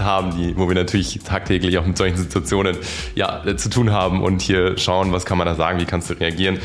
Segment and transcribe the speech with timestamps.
[0.00, 2.76] haben, die, wo wir natürlich tagtäglich auch mit solchen Situationen
[3.14, 6.10] ja, äh, zu tun haben und hier schauen, was kann man da sagen, wie kannst
[6.10, 6.58] du reagieren.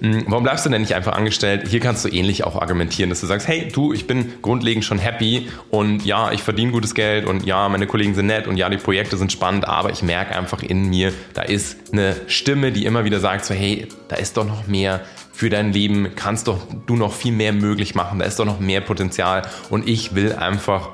[0.00, 1.66] Hm, warum bleibst du denn nicht einfach angestellt?
[1.68, 4.98] Hier kannst du ähnlich auch argumentieren, dass du sagst, hey, du, ich bin grundlegend schon
[4.98, 8.68] happy und ja, ich verdiene gutes Geld und ja, meine Kollegen sind nett und ja,
[8.68, 12.84] die Projekte sind spannend, aber ich merke einfach in mir, da ist eine Stimme, die
[12.84, 15.00] immer wieder sagt so, hey, da ist doch noch mehr
[15.32, 18.60] für dein Leben, kannst doch du noch viel mehr möglich machen, da ist doch noch
[18.60, 20.90] mehr Potenzial und ich will einfach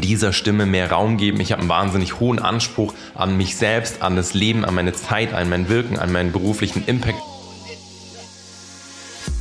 [0.00, 1.40] dieser Stimme mehr Raum geben.
[1.40, 5.32] Ich habe einen wahnsinnig hohen Anspruch an mich selbst, an das Leben, an meine Zeit,
[5.32, 7.18] an mein Wirken, an meinen beruflichen Impact.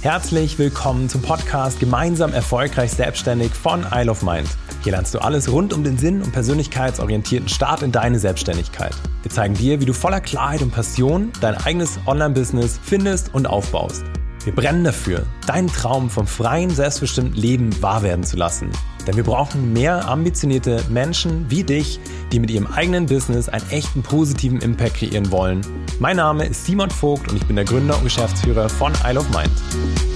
[0.02, 4.48] Herzlich willkommen zum Podcast Gemeinsam erfolgreich selbstständig von Isle of Mind.
[4.84, 8.94] Hier lernst du alles rund um den Sinn und persönlichkeitsorientierten Start in deine Selbstständigkeit.
[9.24, 14.04] Wir zeigen dir, wie du voller Klarheit und Passion dein eigenes Online-Business findest und aufbaust.
[14.46, 18.70] Wir brennen dafür, deinen Traum vom freien, selbstbestimmten Leben wahr werden zu lassen.
[19.08, 22.00] Denn wir brauchen mehr ambitionierte Menschen wie dich,
[22.32, 25.62] die mit ihrem eigenen Business einen echten positiven Impact kreieren wollen.
[26.00, 29.30] Mein Name ist Simon Vogt und ich bin der Gründer und Geschäftsführer von Isle of
[29.32, 30.15] Mind.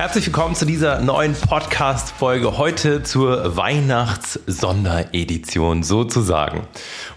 [0.00, 2.56] Herzlich willkommen zu dieser neuen Podcast-Folge.
[2.56, 6.66] Heute zur Weihnachts-Sonderedition sozusagen.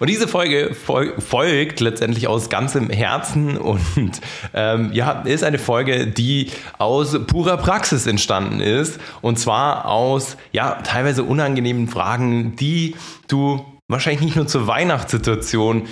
[0.02, 4.20] Und diese Folge fol folgt letztendlich aus ganzem Herzen und
[4.54, 9.00] ähm, ja, ist eine Folge, die aus purer Praxis entstanden ist.
[9.22, 12.98] Und zwar aus ja, teilweise unangenehmen Fragen, die
[13.30, 15.84] du wahrscheinlich nicht nur zur Weihnachtssituation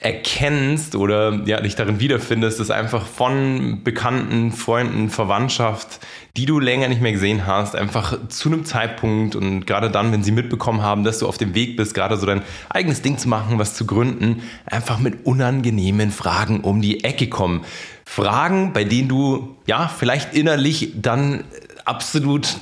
[0.00, 6.00] erkennst oder ja, dich darin wiederfindest, ist einfach von Bekannten, Freunden, Verwandtschaft,
[6.38, 10.22] die du länger nicht mehr gesehen hast, einfach zu einem Zeitpunkt und gerade dann, wenn
[10.22, 12.40] sie mitbekommen haben, dass du auf dem Weg bist, gerade so dein
[12.70, 17.62] eigenes Ding zu machen, was zu gründen, einfach mit unangenehmen Fragen um die Ecke kommen.
[18.06, 21.44] Fragen, bei denen du ja vielleicht innerlich dann
[21.84, 22.56] absolut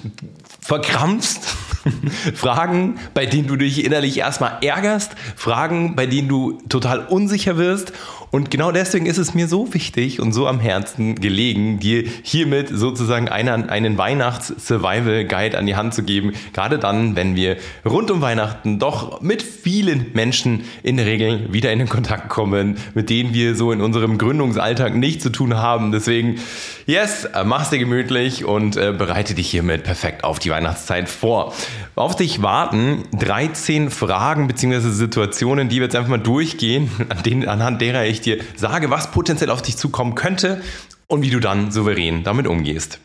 [0.68, 1.40] verkrampfst.
[2.34, 5.12] Fragen, bei denen du dich innerlich erstmal ärgerst.
[5.34, 7.94] Fragen, bei denen du total unsicher wirst
[8.30, 12.68] und genau deswegen ist es mir so wichtig und so am Herzen gelegen, dir hiermit
[12.70, 16.32] sozusagen einen, einen Weihnachts-Survival-Guide an die Hand zu geben.
[16.52, 21.72] Gerade dann, wenn wir rund um Weihnachten doch mit vielen Menschen in der Regel wieder
[21.72, 25.92] in den Kontakt kommen, mit denen wir so in unserem Gründungsalltag nicht zu tun haben.
[25.92, 26.38] Deswegen,
[26.86, 31.54] yes, mach's dir gemütlich und äh, bereite dich hiermit perfekt auf die Weihnachtszeit vor.
[31.94, 34.90] Auf dich warten 13 Fragen bzw.
[34.90, 38.90] Situationen, die wir jetzt einfach mal durchgehen, an denen, anhand derer ich ich dir sage,
[38.90, 40.62] was potenziell auf dich zukommen könnte
[41.06, 43.00] und wie du dann souverän damit umgehst.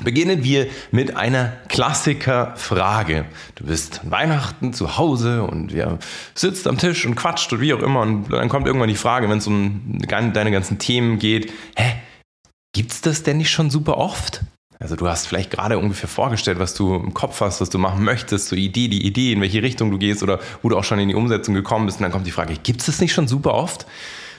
[0.00, 3.24] Beginnen wir mit einer Klassikerfrage.
[3.56, 5.98] Du bist an Weihnachten zu Hause und ihr
[6.34, 9.28] sitzt am Tisch und quatscht und wie auch immer und dann kommt irgendwann die Frage,
[9.28, 11.94] wenn es um deine ganzen Themen geht, hä,
[12.72, 14.42] gibt's das denn nicht schon super oft?
[14.78, 18.04] Also du hast vielleicht gerade ungefähr vorgestellt, was du im Kopf hast, was du machen
[18.04, 21.00] möchtest, so Idee, die Idee, in welche Richtung du gehst oder wo du auch schon
[21.00, 23.54] in die Umsetzung gekommen bist und dann kommt die Frage, gibt's das nicht schon super
[23.54, 23.86] oft?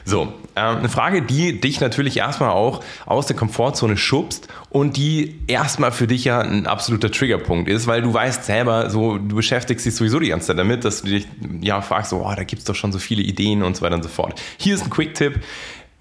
[0.10, 5.40] So, äh, eine Frage, die dich natürlich erstmal auch aus der Komfortzone schubst und die
[5.46, 9.86] erstmal für dich ja ein absoluter Triggerpunkt ist, weil du weißt selber, so du beschäftigst
[9.86, 11.28] dich sowieso die ganze Zeit damit, dass du dich
[11.62, 13.96] ja fragst, so, oh, da gibt es doch schon so viele Ideen und so weiter
[13.96, 14.42] und so fort.
[14.58, 15.44] Hier ist ein Quick-Tipp.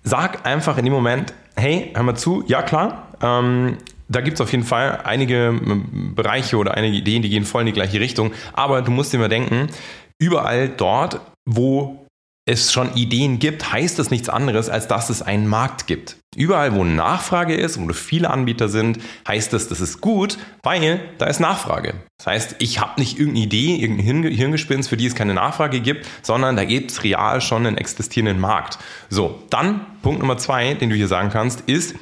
[0.04, 3.76] Sag einfach in dem Moment, hey, hör mal zu, ja klar, ähm,
[4.08, 7.60] da gibt es auf jeden Fall einige ähm, Bereiche oder einige Ideen, die gehen voll
[7.60, 9.68] in die gleiche Richtung, aber du musst dir mal denken,
[10.18, 12.07] überall dort, wo
[12.48, 16.16] es schon Ideen gibt, heißt das nichts anderes, als dass es einen Markt gibt.
[16.34, 21.26] Überall, wo Nachfrage ist, wo viele Anbieter sind, heißt das, das ist gut, weil da
[21.26, 21.94] ist Nachfrage.
[22.16, 26.06] Das heißt, ich habe nicht irgendeine Idee, irgendein Hirngespinst, für die es keine Nachfrage gibt,
[26.22, 28.78] sondern da gibt es real schon einen existierenden Markt.
[29.10, 31.96] So, dann Punkt Nummer zwei, den du hier sagen kannst, ist,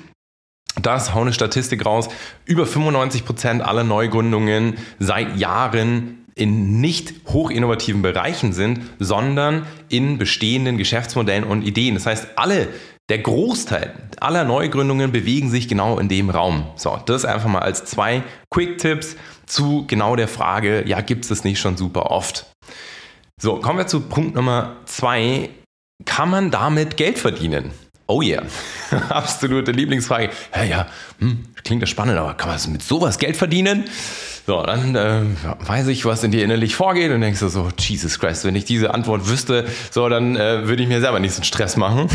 [0.81, 2.09] das hau eine Statistik raus.
[2.45, 10.77] Über 95 Prozent aller Neugründungen seit Jahren in nicht hochinnovativen Bereichen sind, sondern in bestehenden
[10.77, 11.95] Geschäftsmodellen und Ideen.
[11.95, 12.69] Das heißt, alle,
[13.09, 16.67] der Großteil aller Neugründungen bewegen sich genau in dem Raum.
[16.77, 21.45] So, das einfach mal als zwei Quick-Tipps zu genau der Frage, ja, gibt es das
[21.45, 22.47] nicht schon super oft?
[23.41, 25.51] So, kommen wir zu Punkt Nummer zwei.
[26.05, 27.71] Kann man damit Geld verdienen?
[28.09, 28.43] Oh yeah,
[29.09, 30.31] absolute Lieblingsfrage.
[30.55, 30.87] Ja, ja,
[31.19, 33.85] hm, klingt das spannend, aber kann man mit sowas Geld verdienen?
[34.47, 35.23] So, dann äh,
[35.67, 38.65] weiß ich, was in dir innerlich vorgeht und denkst du so, Jesus Christ, wenn ich
[38.65, 42.07] diese Antwort wüsste, so, dann äh, würde ich mir selber nicht so einen Stress machen.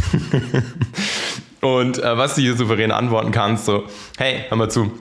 [1.62, 3.83] und äh, was du hier souverän antworten kannst, so,
[4.18, 4.98] hey, hör mal zu,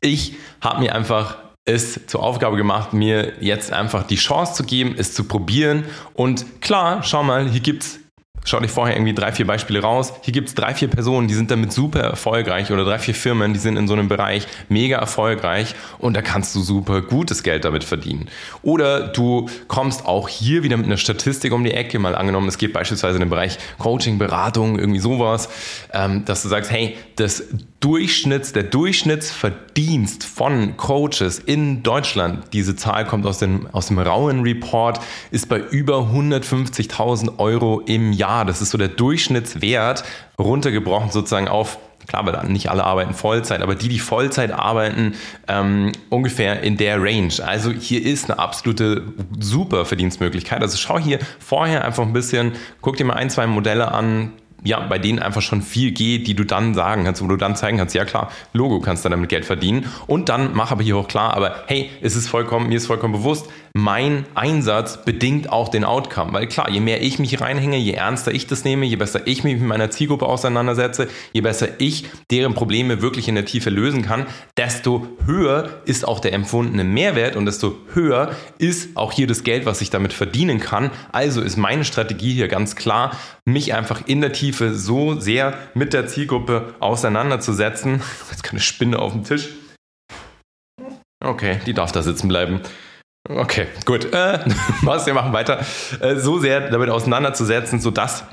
[0.00, 1.36] ich habe mir einfach
[1.66, 6.60] es zur Aufgabe gemacht, mir jetzt einfach die Chance zu geben, es zu probieren und
[6.60, 8.00] klar, schau mal, hier gibt's
[8.44, 10.12] Schau dich vorher irgendwie drei, vier Beispiele raus.
[10.22, 13.52] Hier gibt es drei, vier Personen, die sind damit super erfolgreich oder drei, vier Firmen,
[13.52, 17.64] die sind in so einem Bereich mega erfolgreich und da kannst du super gutes Geld
[17.64, 18.28] damit verdienen.
[18.62, 22.58] Oder du kommst auch hier wieder mit einer Statistik um die Ecke, mal angenommen, es
[22.58, 25.48] geht beispielsweise in den Bereich Coaching, Beratung, irgendwie sowas,
[25.92, 27.44] ähm, dass du sagst, hey, das
[27.80, 34.42] Durchschnitts, der Durchschnittsverdienst von Coaches in Deutschland, diese Zahl kommt aus dem, aus dem Rauen
[34.42, 35.00] Report,
[35.30, 38.44] ist bei über 150.000 Euro im Jahr.
[38.44, 40.04] Das ist so der Durchschnittswert,
[40.38, 45.14] runtergebrochen sozusagen auf klar, weil nicht alle arbeiten Vollzeit, aber die, die Vollzeit arbeiten,
[45.48, 47.32] ähm, ungefähr in der Range.
[47.44, 49.04] Also hier ist eine absolute
[49.38, 50.60] super Verdienstmöglichkeit.
[50.60, 54.32] Also schau hier vorher einfach ein bisschen, guck dir mal ein, zwei Modelle an,
[54.64, 57.56] ja, bei denen einfach schon viel geht, die du dann sagen kannst, wo du dann
[57.56, 59.86] zeigen kannst, ja klar, Logo kannst du damit Geld verdienen.
[60.06, 63.14] Und dann mach aber hier auch klar, aber hey, es ist vollkommen, mir ist vollkommen
[63.14, 66.32] bewusst, mein Einsatz bedingt auch den Outcome.
[66.32, 69.44] Weil klar, je mehr ich mich reinhänge, je ernster ich das nehme, je besser ich
[69.44, 74.02] mich mit meiner Zielgruppe auseinandersetze, je besser ich deren Probleme wirklich in der Tiefe lösen
[74.02, 74.26] kann,
[74.56, 79.66] desto höher ist auch der empfundene Mehrwert und desto höher ist auch hier das Geld,
[79.66, 80.90] was ich damit verdienen kann.
[81.12, 85.92] Also ist meine Strategie hier ganz klar, mich einfach in der Tiefe so sehr mit
[85.92, 88.02] der Zielgruppe auseinanderzusetzen.
[88.30, 89.50] Jetzt keine Spinne auf dem Tisch.
[91.22, 92.62] Okay, die darf da sitzen bleiben.
[93.28, 94.12] Okay, gut.
[94.12, 94.40] Äh,
[94.82, 95.64] was, wir machen weiter.
[96.00, 98.24] Äh, so sehr damit auseinanderzusetzen, sodass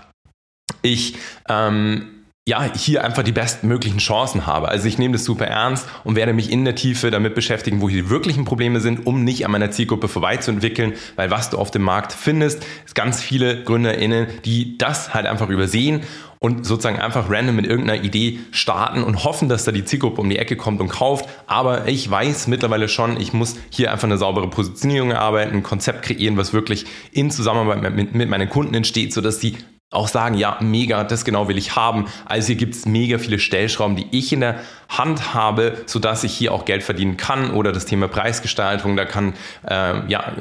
[0.82, 1.18] ich
[1.50, 2.17] ähm,
[2.48, 4.70] ja, hier einfach die bestmöglichen Chancen habe.
[4.70, 7.90] Also ich nehme das super ernst und werde mich in der Tiefe damit beschäftigen, wo
[7.90, 11.72] hier die wirklichen Probleme sind, um nicht an meiner Zielgruppe vorbeizuentwickeln, weil was du auf
[11.72, 16.04] dem Markt findest, ist ganz viele GründerInnen, die das halt einfach übersehen
[16.40, 20.30] und sozusagen einfach random mit irgendeiner Idee starten und hoffen, dass da die Zielgruppe um
[20.30, 21.28] die Ecke kommt und kauft.
[21.48, 26.04] Aber ich weiß mittlerweile schon, ich muss hier einfach eine saubere Positionierung erarbeiten, ein Konzept
[26.04, 29.58] kreieren, was wirklich in Zusammenarbeit mit, mit meinen Kunden entsteht, sodass sie
[29.90, 32.08] auch sagen, ja, mega, das genau will ich haben.
[32.26, 36.34] Also hier gibt es mega viele Stellschrauben, die ich in der Hand habe, sodass ich
[36.34, 39.34] hier auch Geld verdienen kann oder das Thema Preisgestaltung, da kann,
[39.66, 40.34] äh, ja,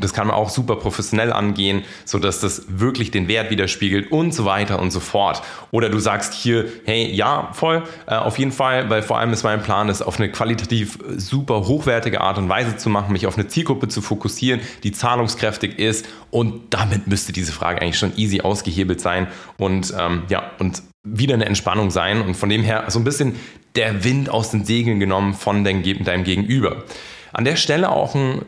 [0.00, 4.44] das kann man auch super professionell angehen, sodass das wirklich den Wert widerspiegelt und so
[4.44, 5.42] weiter und so fort.
[5.72, 9.42] Oder du sagst hier, hey, ja, voll, äh, auf jeden Fall, weil vor allem ist
[9.42, 13.36] mein Plan, das auf eine qualitativ super hochwertige Art und Weise zu machen, mich auf
[13.36, 18.40] eine Zielgruppe zu fokussieren, die zahlungskräftig ist und damit müsste diese Frage eigentlich schon easy
[18.40, 19.26] ausgehebelt ausgehebelt sein
[19.58, 23.34] und ähm, ja, und wieder eine Entspannung sein und von dem her so ein bisschen
[23.74, 26.84] der Wind aus den Segeln genommen von deinem Gegenüber.
[27.32, 28.42] An der Stelle auch ein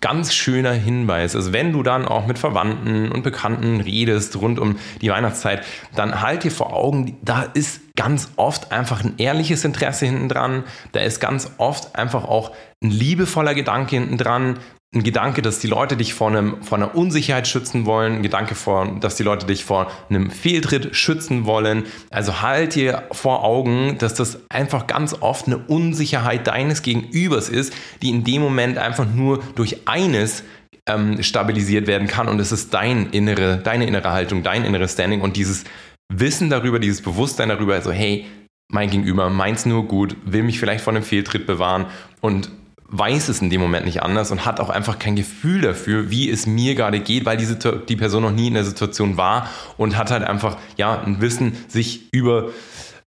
[0.00, 1.36] ganz schöner Hinweis.
[1.36, 5.64] Also wenn du dann auch mit Verwandten und Bekannten redest rund um die Weihnachtszeit,
[5.94, 10.64] dann halt dir vor Augen, da ist ganz oft einfach ein ehrliches Interesse hinten dran.
[10.92, 12.52] Da ist ganz oft einfach auch
[12.82, 14.58] ein liebevoller Gedanke hinten dran
[14.94, 18.54] ein Gedanke, dass die Leute dich vor, einem, vor einer Unsicherheit schützen wollen, ein Gedanke,
[18.54, 21.84] vor, dass die Leute dich vor einem Fehltritt schützen wollen.
[22.10, 27.74] Also halt dir vor Augen, dass das einfach ganz oft eine Unsicherheit deines Gegenübers ist,
[28.02, 30.44] die in dem Moment einfach nur durch eines
[30.86, 35.22] ähm, stabilisiert werden kann und es ist dein innere, deine innere Haltung, dein inneres Standing
[35.22, 35.64] und dieses
[36.12, 38.26] Wissen darüber, dieses Bewusstsein darüber, also hey,
[38.70, 41.86] mein Gegenüber meint's nur gut, will mich vielleicht vor einem Fehltritt bewahren
[42.20, 42.50] und
[42.88, 46.30] weiß es in dem Moment nicht anders und hat auch einfach kein Gefühl dafür, wie
[46.30, 47.46] es mir gerade geht, weil die,
[47.88, 51.56] die Person noch nie in der Situation war und hat halt einfach ja ein Wissen
[51.66, 52.50] sich über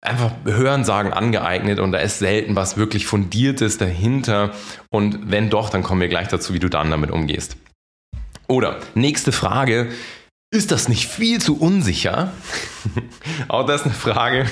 [0.02, 4.52] einfach Hörensagen angeeignet und da ist selten was wirklich fundiertes dahinter
[4.90, 7.58] und wenn doch, dann kommen wir gleich dazu, wie du dann damit umgehst.
[8.48, 9.90] Oder nächste Frage,
[10.56, 12.32] ist das nicht viel zu unsicher?
[13.48, 14.46] Auch das ist eine Frage,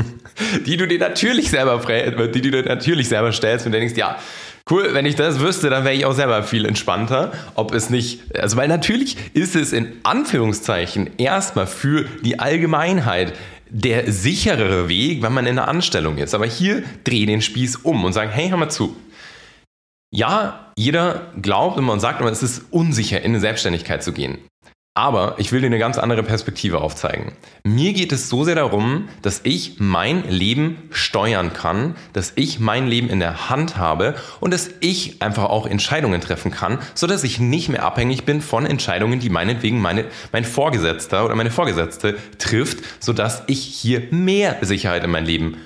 [0.66, 1.80] die du dir natürlich selber,
[2.28, 4.18] die du dir natürlich selber stellst und denkst, ja,
[4.68, 7.30] Cool, wenn ich das wüsste, dann wäre ich auch selber viel entspannter.
[7.54, 13.32] Ob es nicht, also weil natürlich ist es in Anführungszeichen erstmal für die Allgemeinheit
[13.68, 16.34] der sicherere Weg, wenn man in einer Anstellung ist.
[16.34, 18.96] Aber hier dreh den Spieß um und sagen, hey, hör mal zu.
[20.12, 24.38] Ja, jeder glaubt immer und sagt immer, es ist unsicher, in eine Selbstständigkeit zu gehen.
[24.96, 27.32] Aber ich will dir eine ganz andere Perspektive aufzeigen.
[27.64, 32.86] Mir geht es so sehr darum, dass ich mein Leben steuern kann, dass ich mein
[32.86, 37.24] Leben in der Hand habe und dass ich einfach auch Entscheidungen treffen kann, so dass
[37.24, 42.16] ich nicht mehr abhängig bin von Entscheidungen, die meinetwegen meine, mein Vorgesetzter oder meine Vorgesetzte
[42.38, 45.58] trifft, so dass ich hier mehr Sicherheit in mein Leben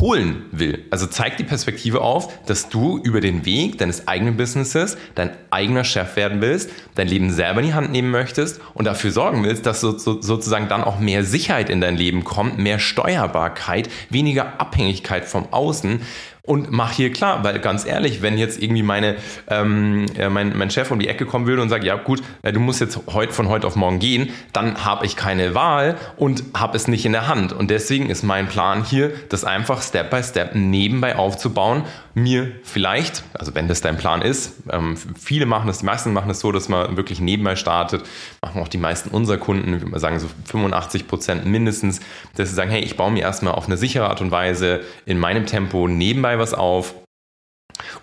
[0.00, 0.84] holen will.
[0.90, 5.84] Also zeigt die Perspektive auf, dass du über den Weg deines eigenen Businesses dein eigener
[5.84, 9.66] Chef werden willst, dein Leben selber in die Hand nehmen möchtest und dafür sorgen willst,
[9.66, 14.60] dass so, so, sozusagen dann auch mehr Sicherheit in dein Leben kommt, mehr Steuerbarkeit, weniger
[14.60, 16.00] Abhängigkeit vom Außen
[16.48, 19.16] und mach hier klar, weil ganz ehrlich, wenn jetzt irgendwie meine,
[19.48, 22.52] ähm, äh, mein, mein Chef um die Ecke kommen würde und sagt, ja gut, äh,
[22.52, 26.42] du musst jetzt heut, von heute auf morgen gehen, dann habe ich keine Wahl und
[26.56, 27.52] habe es nicht in der Hand.
[27.52, 33.22] Und deswegen ist mein Plan hier, das einfach Step by Step nebenbei aufzubauen, mir vielleicht,
[33.34, 36.52] also wenn das dein Plan ist, ähm, viele machen das, die meisten machen das so,
[36.52, 38.04] dass man wirklich nebenbei startet,
[38.42, 42.00] machen auch die meisten unserer Kunden, würde sagen so 85 Prozent mindestens,
[42.36, 45.18] dass sie sagen, hey, ich baue mir erstmal auf eine sichere Art und Weise in
[45.18, 46.94] meinem Tempo nebenbei was auf,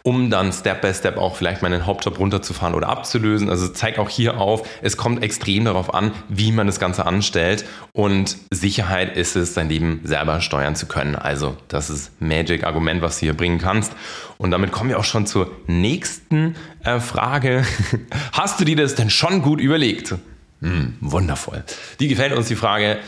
[0.03, 3.49] um dann Step by Step auch vielleicht meinen Hauptjob runterzufahren oder abzulösen.
[3.49, 7.65] Also zeigt auch hier auf, es kommt extrem darauf an, wie man das Ganze anstellt
[7.91, 11.15] und Sicherheit ist es, sein Leben selber steuern zu können.
[11.15, 13.93] Also das ist Magic-Argument, was du hier bringen kannst.
[14.37, 17.65] Und damit kommen wir auch schon zur nächsten äh, Frage.
[18.33, 20.15] Hast du dir das denn schon gut überlegt?
[20.61, 21.63] Hm, wundervoll.
[21.99, 22.99] Die gefällt uns die Frage.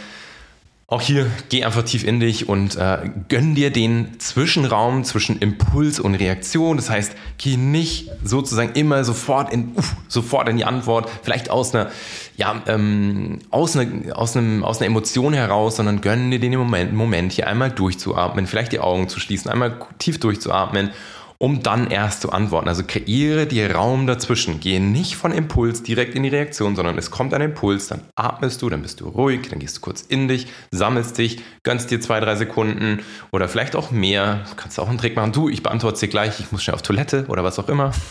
[0.90, 6.00] Auch hier geh einfach tief in dich und äh, gönn dir den Zwischenraum zwischen Impuls
[6.00, 6.78] und Reaktion.
[6.78, 11.76] Das heißt, geh nicht sozusagen immer sofort in, uff, sofort in die Antwort, vielleicht aus
[11.76, 11.92] einer,
[12.38, 16.94] ja, ähm, aus, einer, aus, einem, aus einer Emotion heraus, sondern gönn dir den Moment,
[16.94, 20.92] Moment hier einmal durchzuatmen, vielleicht die Augen zu schließen, einmal tief durchzuatmen
[21.40, 22.68] um dann erst zu antworten.
[22.68, 24.60] Also kreiere dir Raum dazwischen.
[24.60, 28.62] Gehe nicht von Impuls direkt in die Reaktion, sondern es kommt ein Impuls, dann atmest
[28.62, 32.02] du, dann bist du ruhig, dann gehst du kurz in dich, sammelst dich, gönnst dir
[32.02, 33.00] zwei, drei Sekunden
[33.32, 34.46] oder vielleicht auch mehr.
[34.50, 35.32] Du kannst auch einen Trick machen.
[35.32, 37.92] Du, ich beantworte dir gleich, ich muss schnell auf Toilette oder was auch immer.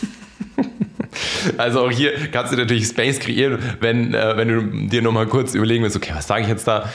[1.56, 5.54] Also auch hier kannst du natürlich Space kreieren, wenn, äh, wenn du dir nochmal kurz
[5.54, 6.90] überlegen willst, okay, was sage ich jetzt da?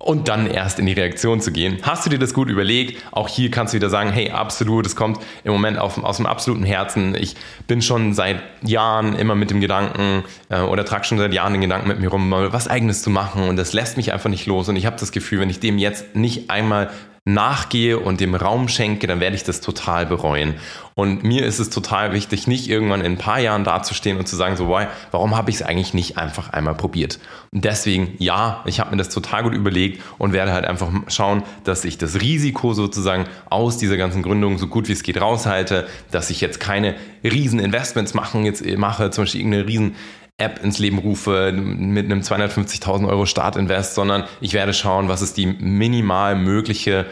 [0.00, 1.78] Und dann erst in die Reaktion zu gehen.
[1.82, 3.02] Hast du dir das gut überlegt?
[3.12, 6.24] Auch hier kannst du wieder sagen, hey, absolut, es kommt im Moment auf, aus dem
[6.26, 7.14] absoluten Herzen.
[7.14, 11.52] Ich bin schon seit Jahren immer mit dem Gedanken äh, oder trage schon seit Jahren
[11.52, 14.46] den Gedanken mit mir rum, was eigenes zu machen und das lässt mich einfach nicht
[14.46, 16.90] los und ich habe das Gefühl, wenn ich dem jetzt nicht einmal
[17.34, 20.54] nachgehe und dem Raum schenke, dann werde ich das total bereuen.
[20.94, 24.36] Und mir ist es total wichtig, nicht irgendwann in ein paar Jahren dazustehen und zu
[24.36, 27.18] sagen, so, boy, warum habe ich es eigentlich nicht einfach einmal probiert?
[27.52, 31.42] Und deswegen, ja, ich habe mir das total gut überlegt und werde halt einfach schauen,
[31.64, 35.88] dass ich das Risiko sozusagen aus dieser ganzen Gründung so gut wie es geht raushalte,
[36.10, 39.96] dass ich jetzt keine riesen Investments machen, jetzt mache, zum Beispiel irgendeine riesen
[40.40, 45.36] App ins Leben rufe mit einem 250.000 Euro Startinvest, sondern ich werde schauen, was ist
[45.36, 47.06] die minimal mögliche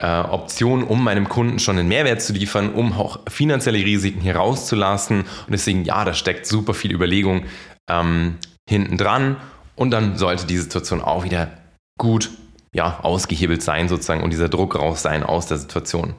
[0.00, 4.36] äh, Option, um meinem Kunden schon einen Mehrwert zu liefern, um auch finanzielle Risiken hier
[4.36, 5.22] rauszulassen.
[5.22, 7.44] Und deswegen, ja, da steckt super viel Überlegung
[7.90, 8.36] ähm,
[8.68, 9.36] hinten dran.
[9.74, 11.50] Und dann sollte die Situation auch wieder
[11.98, 12.30] gut
[12.72, 16.14] ja, ausgehebelt sein, sozusagen, und dieser Druck raus sein aus der Situation.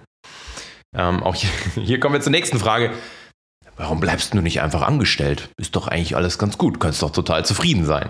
[0.96, 1.50] Ähm, auch hier,
[1.84, 2.92] hier kommen wir zur nächsten Frage.
[3.80, 5.48] Warum bleibst du nicht einfach angestellt?
[5.56, 8.10] Ist doch eigentlich alles ganz gut, kannst doch total zufrieden sein.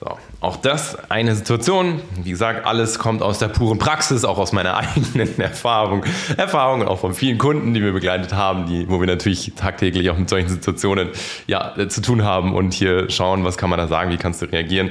[0.00, 2.02] So, auch das eine Situation.
[2.22, 6.04] Wie gesagt, alles kommt aus der puren Praxis, auch aus meiner eigenen Erfahrung.
[6.36, 10.18] Erfahrungen auch von vielen Kunden, die wir begleitet haben, die, wo wir natürlich tagtäglich auch
[10.18, 11.08] mit solchen Situationen
[11.46, 14.46] ja, zu tun haben und hier schauen, was kann man da sagen, wie kannst du
[14.46, 14.90] reagieren.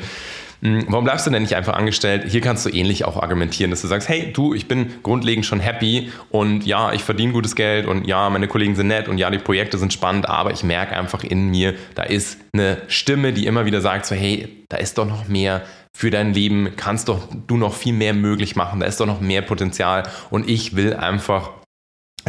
[0.62, 2.26] Hm, warum bleibst du denn nicht einfach angestellt?
[2.28, 5.60] Hier kannst du ähnlich auch argumentieren, dass du sagst, hey, du, ich bin grundlegend schon
[5.60, 9.30] happy und ja, ich verdiene gutes Geld und ja, meine Kollegen sind nett und ja,
[9.30, 13.46] die Projekte sind spannend, aber ich merke einfach in mir, da ist eine Stimme, die
[13.46, 15.62] immer wieder sagt so, hey, da ist doch noch mehr
[15.94, 19.22] für dein Leben, kannst doch du noch viel mehr möglich machen, da ist doch noch
[19.22, 21.52] mehr Potenzial und ich will einfach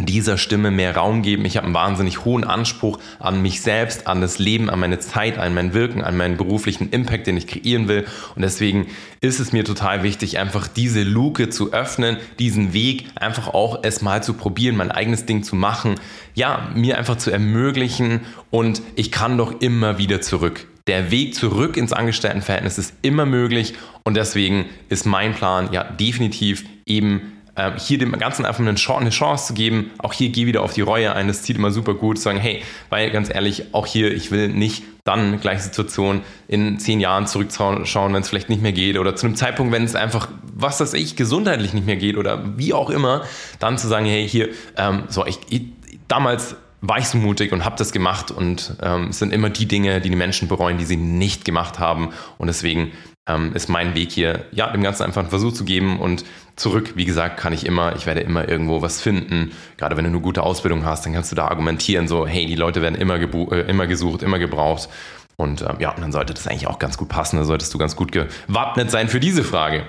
[0.05, 1.45] dieser Stimme mehr Raum geben.
[1.45, 5.37] Ich habe einen wahnsinnig hohen Anspruch an mich selbst, an das Leben, an meine Zeit,
[5.37, 8.05] an mein Wirken, an meinen beruflichen Impact, den ich kreieren will.
[8.35, 8.87] Und deswegen
[9.21, 14.01] ist es mir total wichtig, einfach diese Luke zu öffnen, diesen Weg einfach auch es
[14.21, 15.95] zu probieren, mein eigenes Ding zu machen.
[16.35, 20.67] Ja, mir einfach zu ermöglichen und ich kann doch immer wieder zurück.
[20.87, 26.65] Der Weg zurück ins Angestelltenverhältnis ist immer möglich und deswegen ist mein Plan ja definitiv
[26.85, 29.91] eben ähm, hier dem Ganzen einfach eine Chance zu geben.
[29.97, 31.27] Auch hier geh wieder auf die Reue ein.
[31.27, 32.17] Das zieht immer super gut.
[32.17, 36.79] Zu sagen, hey, weil ganz ehrlich, auch hier, ich will nicht dann gleiche Situation in
[36.79, 39.95] zehn Jahren zurückschauen, wenn es vielleicht nicht mehr geht oder zu einem Zeitpunkt, wenn es
[39.95, 43.23] einfach, was weiß ich, gesundheitlich nicht mehr geht oder wie auch immer,
[43.59, 45.63] dann zu sagen, hey, hier, ähm, so, ich, ich
[46.07, 49.67] damals war ich so mutig und habe das gemacht und ähm, es sind immer die
[49.67, 52.91] Dinge, die die Menschen bereuen, die sie nicht gemacht haben und deswegen
[53.29, 56.93] ähm, ist mein Weg hier, ja, dem Ganzen einfach einen Versuch zu geben und zurück,
[56.95, 59.51] wie gesagt, kann ich immer, ich werde immer irgendwo was finden.
[59.77, 62.55] Gerade wenn du eine gute Ausbildung hast, dann kannst du da argumentieren, so, hey, die
[62.55, 64.89] Leute werden immer, äh, immer gesucht, immer gebraucht.
[65.37, 67.37] Und ähm, ja, dann sollte das eigentlich auch ganz gut passen.
[67.37, 69.85] Da solltest du ganz gut gewappnet sein für diese Frage.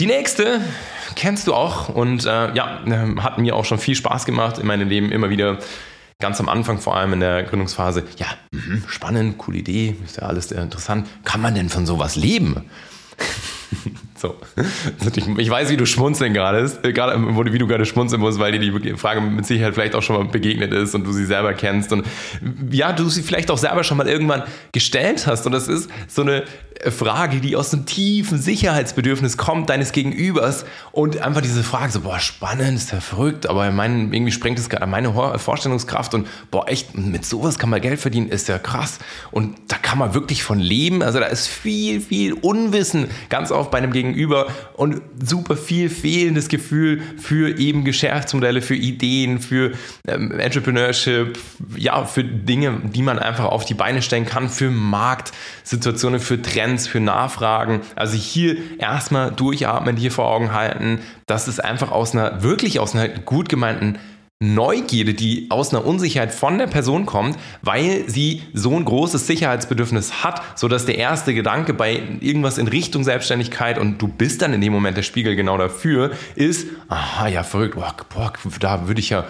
[0.00, 0.62] Die nächste
[1.14, 4.66] kennst du auch und äh, ja, ähm, hat mir auch schon viel Spaß gemacht in
[4.66, 5.58] meinem Leben immer wieder
[6.20, 10.24] ganz am Anfang, vor allem in der Gründungsphase, ja, mh, spannend, coole Idee, ist ja
[10.24, 11.08] alles sehr interessant.
[11.24, 12.64] Kann man denn von sowas leben?
[14.16, 14.34] so.
[15.38, 17.16] Ich weiß, wie du schmunzeln gerade ist, äh, gerade
[17.52, 20.24] wie du gerade schmunzeln musst, weil dir die Frage mit Sicherheit vielleicht auch schon mal
[20.24, 22.04] begegnet ist und du sie selber kennst und
[22.70, 25.46] ja, du sie vielleicht auch selber schon mal irgendwann gestellt hast.
[25.46, 26.44] Und das ist so eine
[26.88, 32.18] Frage, die aus einem tiefen Sicherheitsbedürfnis kommt deines Gegenübers und einfach diese Frage so, boah,
[32.18, 36.96] spannend, ist ja verrückt, aber mein, irgendwie sprengt es gerade meine Vorstellungskraft und boah, echt,
[36.96, 38.98] mit sowas kann man Geld verdienen, ist ja krass.
[39.30, 41.02] Und da kann man wirklich von leben.
[41.02, 46.48] Also da ist viel, viel Unwissen ganz oft bei einem Gegenüber und super viel fehlendes
[46.48, 49.72] Gefühl für eben Geschäftsmodelle, für Ideen, für
[50.06, 51.38] ähm, Entrepreneurship,
[51.76, 56.86] ja, für Dinge, die man einfach auf die Beine stellen kann, für Marktsituationen, für Trends,
[56.86, 57.80] für Nachfragen.
[57.96, 62.94] Also hier erstmal durchatmen, hier vor Augen halten, dass es einfach aus einer, wirklich aus
[62.94, 63.98] einer gut gemeinten
[64.42, 70.24] Neugierde, die aus einer Unsicherheit von der Person kommt, weil sie so ein großes Sicherheitsbedürfnis
[70.24, 74.62] hat, sodass der erste Gedanke bei irgendwas in Richtung Selbstständigkeit und du bist dann in
[74.62, 79.10] dem Moment der Spiegel genau dafür, ist, aha, ja, verrückt, boah, boah da würde ich
[79.10, 79.26] ja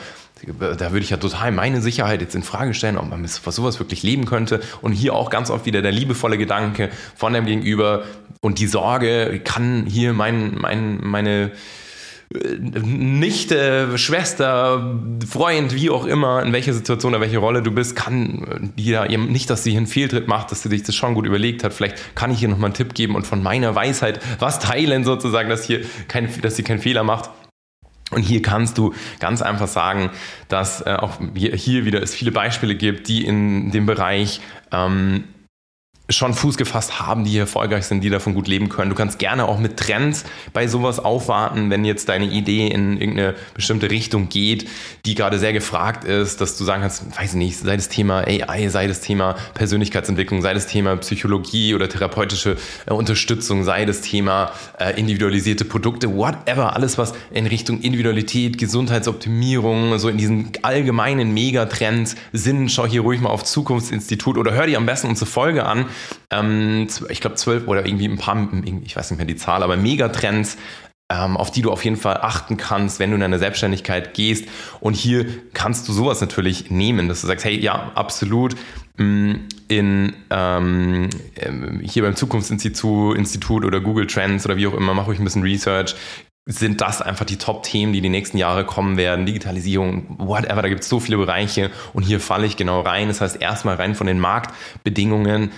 [0.59, 3.79] da würde ich ja total meine Sicherheit jetzt in Frage stellen, ob man mit sowas
[3.79, 4.61] wirklich leben könnte.
[4.81, 8.05] Und hier auch ganz oft wieder der liebevolle Gedanke von dem Gegenüber
[8.41, 11.51] und die Sorge, kann hier mein, mein, meine
[12.33, 18.73] Nichte, Schwester, Freund, wie auch immer, in welcher Situation oder welche Rolle du bist, kann
[18.77, 21.65] hier nicht, dass sie hier einen Fehltritt macht, dass sie sich das schon gut überlegt
[21.65, 21.75] hat.
[21.75, 25.49] Vielleicht kann ich hier nochmal einen Tipp geben und von meiner Weisheit was teilen, sozusagen,
[25.49, 27.31] dass, hier kein, dass sie keinen Fehler macht.
[28.13, 30.11] Und hier kannst du ganz einfach sagen,
[30.47, 35.25] dass äh, auch hier wieder es viele Beispiele gibt, die in dem Bereich ähm,
[36.11, 38.91] schon Fuß gefasst haben, die erfolgreich sind, die davon gut leben können.
[38.91, 43.35] Du kannst gerne auch mit Trends bei sowas aufwarten, wenn jetzt deine Idee in irgendeine
[43.55, 44.69] bestimmte Richtung geht,
[45.07, 48.25] die gerade sehr gefragt ist, dass du sagen kannst, weiß ich nicht, sei das Thema
[48.27, 54.01] AI, sei das Thema Persönlichkeitsentwicklung, sei das Thema Psychologie oder therapeutische äh, Unterstützung, sei das
[54.01, 61.33] Thema äh, individualisierte Produkte, whatever, alles was in Richtung Individualität, Gesundheitsoptimierung, so in diesen allgemeinen
[61.33, 65.65] Megatrends sind, schau hier ruhig mal auf Zukunftsinstitut oder hör dir am besten unsere Folge
[65.67, 65.87] an
[66.31, 68.49] ähm, ich glaube zwölf oder irgendwie ein paar,
[68.85, 70.57] ich weiß nicht mehr die Zahl, aber Megatrends,
[71.11, 74.47] ähm, auf die du auf jeden Fall achten kannst, wenn du in eine Selbstständigkeit gehst.
[74.81, 78.55] Und hier kannst du sowas natürlich nehmen, dass du sagst, hey, ja, absolut.
[78.97, 79.35] Mm,
[79.69, 85.13] in, ähm, ähm, hier beim Zukunftsinstitut Institut oder Google Trends oder wie auch immer, mache
[85.13, 85.95] ich ein bisschen Research,
[86.47, 89.27] sind das einfach die Top-Themen, die die nächsten Jahre kommen werden.
[89.27, 93.09] Digitalisierung, whatever, da gibt es so viele Bereiche und hier falle ich genau rein.
[93.09, 95.51] Das heißt, erstmal rein von den Marktbedingungen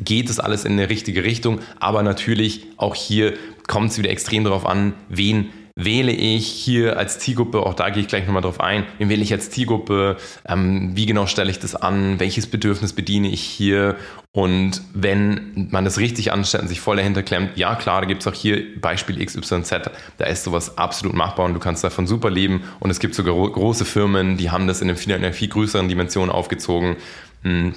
[0.00, 1.60] geht es alles in eine richtige Richtung.
[1.80, 3.34] Aber natürlich auch hier
[3.66, 8.00] kommt es wieder extrem darauf an, wen wähle ich hier als Zielgruppe, auch da gehe
[8.00, 10.16] ich gleich nochmal drauf ein, wen wähle ich als Zielgruppe,
[10.46, 13.96] ähm, wie genau stelle ich das an, welches Bedürfnis bediene ich hier?
[14.30, 18.22] Und wenn man das richtig anstellt und sich voll dahinter klemmt, ja klar, da gibt
[18.22, 22.30] es auch hier Beispiel XYZ, da ist sowas absolut machbar und du kannst davon super
[22.30, 22.62] leben.
[22.78, 26.96] Und es gibt sogar große Firmen, die haben das in einer viel größeren Dimension aufgezogen.
[27.42, 27.74] Hm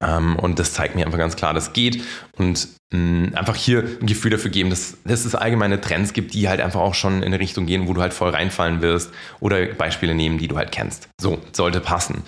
[0.00, 2.02] und das zeigt mir einfach ganz klar, das geht.
[2.36, 6.48] Und mm, einfach hier ein Gefühl dafür geben, dass, dass es allgemeine Trends gibt, die
[6.48, 9.10] halt einfach auch schon in eine Richtung gehen, wo du halt voll reinfallen wirst.
[9.40, 11.08] Oder Beispiele nehmen, die du halt kennst.
[11.20, 12.22] So, sollte passen.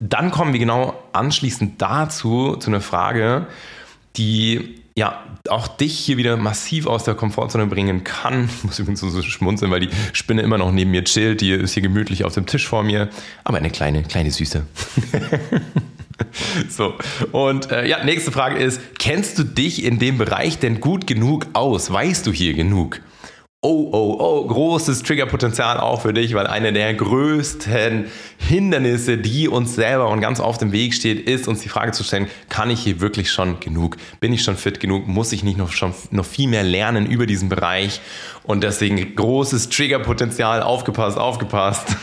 [0.00, 3.46] Dann kommen wir genau anschließend dazu, zu einer Frage,
[4.16, 8.50] die ja, auch dich hier wieder massiv aus der Komfortzone bringen kann.
[8.58, 11.40] Ich muss übrigens so schmunzeln, weil die Spinne immer noch neben mir chillt.
[11.40, 13.08] Die ist hier gemütlich auf dem Tisch vor mir.
[13.44, 14.66] Aber eine kleine, kleine Süße.
[16.68, 16.94] So,
[17.32, 21.46] und äh, ja, nächste Frage ist, kennst du dich in dem Bereich denn gut genug
[21.52, 21.92] aus?
[21.92, 23.00] Weißt du hier genug?
[23.64, 29.76] Oh, oh, oh, großes Triggerpotenzial auch für dich, weil eine der größten Hindernisse, die uns
[29.76, 32.80] selber und ganz oft im Weg steht, ist uns die Frage zu stellen, kann ich
[32.80, 33.98] hier wirklich schon genug?
[34.18, 35.06] Bin ich schon fit genug?
[35.06, 38.00] Muss ich nicht noch, schon, noch viel mehr lernen über diesen Bereich?
[38.44, 41.96] Und deswegen großes Triggerpotenzial, aufgepasst, aufgepasst.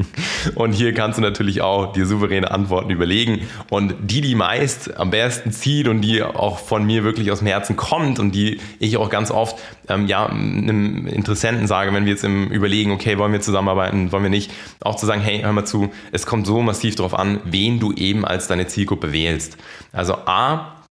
[0.54, 3.42] und hier kannst du natürlich auch dir souveräne Antworten überlegen.
[3.68, 7.48] Und die, die meist am besten zieht und die auch von mir wirklich aus dem
[7.48, 12.12] Herzen kommt und die ich auch ganz oft ähm, ja, einem Interessenten sage, wenn wir
[12.12, 15.52] jetzt im Überlegen, okay, wollen wir zusammenarbeiten, wollen wir nicht, auch zu sagen, hey, hör
[15.52, 19.56] mal zu, es kommt so massiv darauf an, wen du eben als deine Zielgruppe wählst.
[19.92, 20.82] Also A,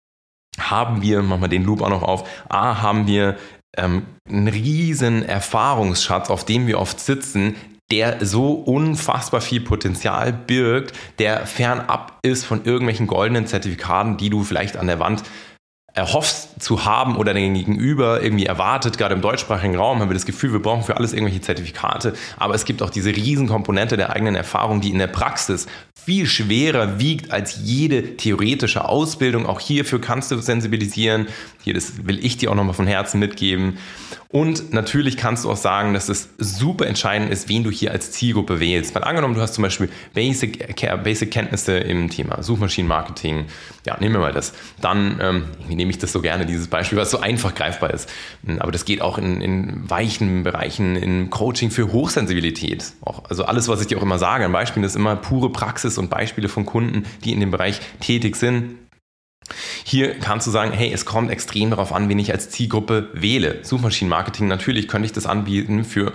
[0.59, 3.37] haben wir, machen wir den Loop auch noch auf, A, haben wir
[3.77, 7.57] ähm, einen riesen Erfahrungsschatz, auf dem wir oft sitzen,
[7.91, 14.45] der so unfassbar viel Potenzial birgt, der fernab ist von irgendwelchen goldenen Zertifikaten, die du
[14.45, 15.23] vielleicht an der Wand
[15.95, 20.27] erhoffst zu haben oder den Gegenüber irgendwie erwartet, gerade im deutschsprachigen Raum haben wir das
[20.27, 24.37] Gefühl, wir brauchen für alles irgendwelche Zertifikate, aber es gibt auch diese Riesenkomponente der eigenen
[24.37, 25.67] Erfahrung, die in der Praxis
[26.05, 29.47] viel schwerer wiegt als jede theoretische Ausbildung.
[29.47, 31.27] Auch hierfür kannst du sensibilisieren.
[31.63, 33.79] Hier, das will ich dir auch nochmal von Herzen mitgeben.
[34.33, 38.13] Und natürlich kannst du auch sagen, dass es super entscheidend ist, wen du hier als
[38.13, 38.95] Zielgruppe wählst.
[38.95, 43.47] Weil angenommen, du hast zum Beispiel Basic, Basic Kenntnisse im Thema Suchmaschinenmarketing.
[43.85, 44.53] Ja, nehmen wir mal das.
[44.81, 48.09] Dann ähm, nehme ich das so gerne, dieses Beispiel, was so einfach greifbar ist.
[48.61, 52.93] Aber das geht auch in, in weichen Bereichen, in Coaching für Hochsensibilität.
[53.01, 55.99] Auch, also alles, was ich dir auch immer sage, ein Beispiel ist immer pure Praxis
[55.99, 58.77] und Beispiele von Kunden, die in dem Bereich tätig sind.
[59.85, 63.59] Hier kannst du sagen, hey, es kommt extrem darauf an, wen ich als Zielgruppe wähle.
[63.63, 66.13] Suchmaschinenmarketing, natürlich könnte ich das anbieten für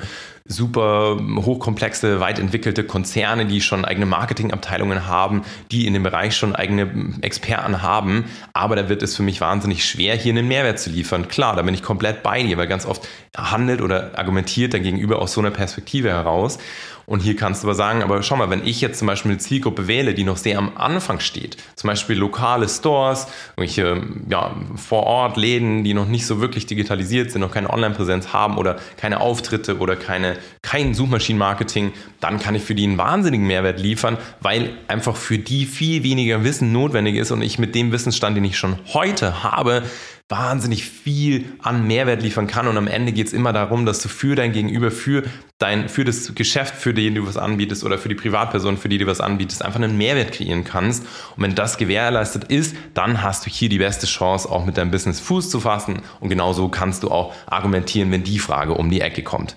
[0.47, 6.55] super hochkomplexe, weit entwickelte Konzerne, die schon eigene Marketingabteilungen haben, die in dem Bereich schon
[6.55, 8.25] eigene Experten haben.
[8.53, 11.27] Aber da wird es für mich wahnsinnig schwer, hier einen Mehrwert zu liefern.
[11.27, 15.19] Klar, da bin ich komplett bei dir, weil ganz oft handelt oder argumentiert der Gegenüber
[15.19, 16.59] aus so einer Perspektive heraus.
[17.05, 19.39] Und hier kannst du aber sagen, aber schau mal, wenn ich jetzt zum Beispiel eine
[19.39, 25.03] Zielgruppe wähle, die noch sehr am Anfang steht, zum Beispiel lokale Stores, irgendwelche ja, vor
[25.03, 29.21] Ort Läden, die noch nicht so wirklich digitalisiert sind, noch keine Online-Präsenz haben oder keine
[29.21, 34.71] Auftritte oder keine, kein Suchmaschinenmarketing, dann kann ich für die einen wahnsinnigen Mehrwert liefern, weil
[34.87, 38.57] einfach für die viel weniger Wissen notwendig ist und ich mit dem Wissensstand, den ich
[38.57, 39.83] schon heute habe,
[40.27, 42.67] wahnsinnig viel an Mehrwert liefern kann.
[42.67, 45.23] Und am Ende geht es immer darum, dass du für dein Gegenüber, für
[45.59, 48.97] dein, für das Geschäft, für den du was anbietest oder für die Privatperson, für die
[48.97, 51.03] du was anbietest, einfach einen Mehrwert kreieren kannst.
[51.35, 54.89] Und wenn das gewährleistet ist, dann hast du hier die beste Chance, auch mit deinem
[54.89, 56.01] Business Fuß zu fassen.
[56.19, 59.55] Und genauso kannst du auch argumentieren, wenn die Frage um die Ecke kommt.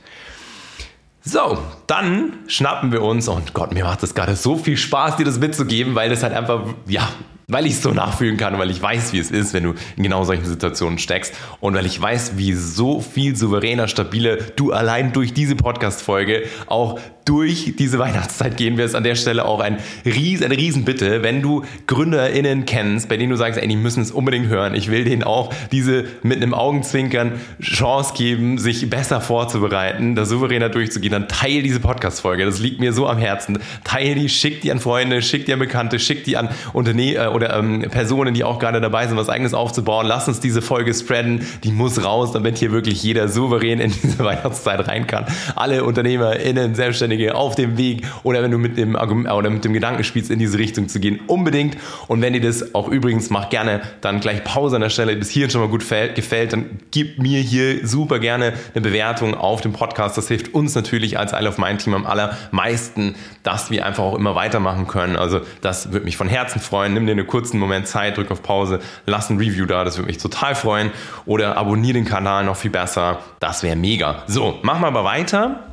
[1.22, 5.24] So, dann schnappen wir uns, und Gott, mir macht das gerade so viel Spaß, dir
[5.24, 7.08] das mitzugeben, weil das halt einfach, ja,
[7.50, 10.02] weil ich es so nachfühlen kann, weil ich weiß, wie es ist, wenn du in
[10.02, 15.14] genau solchen Situationen steckst und weil ich weiß, wie so viel souveräner, stabiler du allein
[15.14, 18.94] durch diese Podcast-Folge auch durch diese Weihnachtszeit gehen wirst.
[18.94, 23.36] An der Stelle auch ein Ries, eine Riesenbitte, wenn du GründerInnen kennst, bei denen du
[23.36, 24.74] sagst, ey, die müssen es unbedingt hören.
[24.74, 30.70] Ich will denen auch diese mit einem Augenzwinkern Chance geben, sich besser vorzubereiten, da souveräner
[30.70, 31.12] durchzugehen.
[31.12, 32.46] Dann teil diese Podcast-Folge.
[32.46, 33.58] Das liegt mir so am Herzen.
[33.84, 37.28] Teil die, schick die an Freunde, schick die an Bekannte, schick die an Unternehmen äh,
[37.38, 40.06] oder ähm, Personen, die auch gerade dabei sind, was eigenes aufzubauen.
[40.06, 41.46] Lass uns diese Folge spreaden.
[41.62, 45.26] Die muss raus, damit hier wirklich jeder souverän in diese Weihnachtszeit rein kann.
[45.54, 50.02] Alle UnternehmerInnen, Selbstständige auf dem Weg oder wenn du mit dem, oder mit dem Gedanken
[50.02, 51.76] spielst, in diese Richtung zu gehen, unbedingt.
[52.08, 55.30] Und wenn dir das auch übrigens, mach gerne dann gleich Pause an der Stelle, bis
[55.30, 59.72] hierhin schon mal gut gefällt, dann gib mir hier super gerne eine Bewertung auf dem
[59.72, 60.18] Podcast.
[60.18, 64.16] Das hilft uns natürlich als Isle of Mind Team am allermeisten, dass wir einfach auch
[64.16, 65.16] immer weitermachen können.
[65.16, 66.94] Also das würde mich von Herzen freuen.
[66.94, 70.08] Nimm dir eine kurzen Moment Zeit, drück auf Pause, lass ein Review da, das würde
[70.08, 70.90] mich total freuen.
[71.26, 74.24] Oder abonniere den Kanal noch viel besser, das wäre mega.
[74.26, 75.64] So, machen wir aber weiter.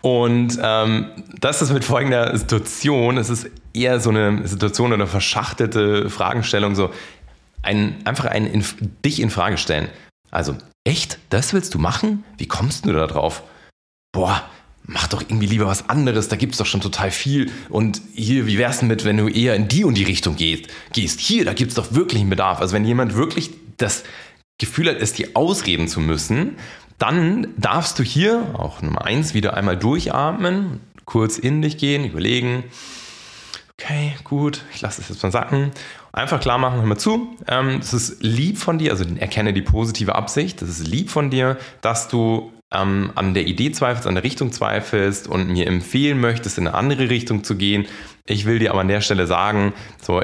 [0.00, 1.06] Und ähm,
[1.40, 3.16] das ist mit folgender Situation.
[3.18, 6.90] Es ist eher so eine Situation oder verschachtelte Fragestellung, so
[7.62, 8.64] ein, einfach ein in,
[9.04, 9.88] dich in Frage stellen.
[10.30, 11.18] Also, echt?
[11.30, 12.24] Das willst du machen?
[12.38, 13.42] Wie kommst du da drauf?
[14.12, 14.42] Boah,
[14.84, 17.50] mach doch irgendwie lieber was anderes, da gibt es doch schon total viel.
[17.68, 20.66] Und hier, wie wär's denn mit, wenn du eher in die und die Richtung gehst?
[20.92, 21.20] gehst?
[21.20, 22.60] Hier, da gibt es doch wirklich einen Bedarf.
[22.60, 24.04] Also wenn jemand wirklich das
[24.58, 26.56] Gefühl hat, es dir ausreden zu müssen,
[26.98, 32.64] dann darfst du hier, auch Nummer eins, wieder einmal durchatmen, kurz in dich gehen, überlegen,
[33.76, 35.72] okay, gut, ich lasse es jetzt mal sacken.
[36.12, 37.36] Einfach klar machen, hör mal zu.
[37.48, 40.62] Ähm, es ist lieb von dir, also erkenne die positive Absicht.
[40.62, 44.52] Es ist lieb von dir, dass du ähm, an der Idee zweifelst, an der Richtung
[44.52, 47.86] zweifelst und mir empfehlen möchtest, in eine andere Richtung zu gehen.
[48.26, 50.22] Ich will dir aber an der Stelle sagen, so,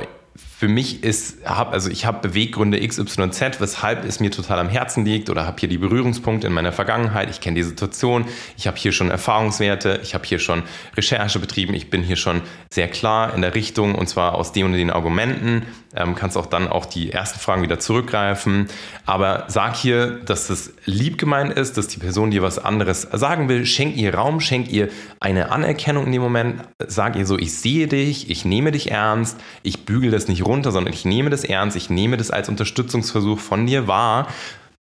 [0.58, 5.04] für mich ist, hab, also ich habe Beweggründe XYZ, weshalb es mir total am Herzen
[5.04, 7.30] liegt oder habe hier die Berührungspunkte in meiner Vergangenheit.
[7.30, 8.24] Ich kenne die Situation,
[8.56, 10.64] ich habe hier schon Erfahrungswerte, ich habe hier schon
[10.96, 12.42] Recherche betrieben, ich bin hier schon
[12.72, 15.62] sehr klar in der Richtung und zwar aus dem und den Argumenten.
[15.94, 18.66] Ähm, kannst auch dann auch die ersten Fragen wieder zurückgreifen.
[19.06, 23.48] Aber sag hier, dass es lieb gemeint ist, dass die Person dir was anderes sagen
[23.48, 23.64] will.
[23.64, 26.62] Schenk ihr Raum, schenk ihr eine Anerkennung in dem Moment.
[26.86, 30.72] Sag ihr so, ich sehe dich, ich nehme dich ernst, ich bügel das nicht runter,
[30.72, 34.26] sondern ich nehme das ernst, ich nehme das als Unterstützungsversuch von dir wahr.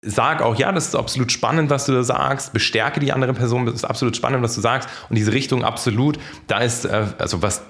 [0.03, 3.67] sag auch, ja, das ist absolut spannend, was du da sagst, bestärke die andere Person,
[3.67, 4.89] das ist absolut spannend, was du sagst.
[5.09, 7.63] Und diese Richtung absolut, da ist, äh, also was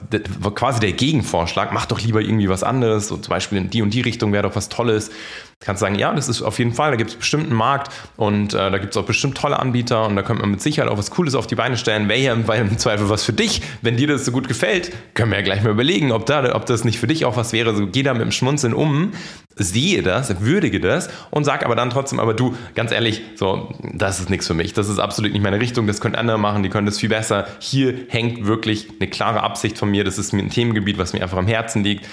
[0.54, 3.94] quasi der Gegenvorschlag, mach doch lieber irgendwie was anderes, so zum Beispiel in die und
[3.94, 5.10] die Richtung wäre doch was Tolles,
[5.60, 8.52] kannst sagen, ja, das ist auf jeden Fall, da gibt es bestimmt einen Markt und
[8.52, 10.98] äh, da gibt es auch bestimmt tolle Anbieter und da könnte man mit Sicherheit auch
[10.98, 12.08] was Cooles auf die Beine stellen.
[12.08, 13.62] Wäre ja im Zweifel was für dich.
[13.80, 16.66] Wenn dir das so gut gefällt, können wir ja gleich mal überlegen, ob, da, ob
[16.66, 17.74] das nicht für dich auch was wäre.
[17.74, 19.12] So geh da mit dem Schmunzeln um,
[19.56, 24.20] sehe das, würdige das und sag aber dann trotzdem, aber du, ganz ehrlich, so, das
[24.20, 24.74] ist nichts für mich.
[24.74, 25.86] Das ist absolut nicht meine Richtung.
[25.86, 27.46] Das können andere machen, die können das viel besser.
[27.60, 30.04] Hier hängt wirklich eine klare Absicht von mir.
[30.04, 32.06] Das ist ein Themengebiet, was mir einfach am Herzen liegt.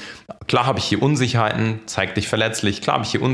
[0.48, 2.82] Klar habe ich hier Unsicherheiten, zeig dich verletzlich.
[2.82, 3.33] Klar habe ich hier Unsicherheiten.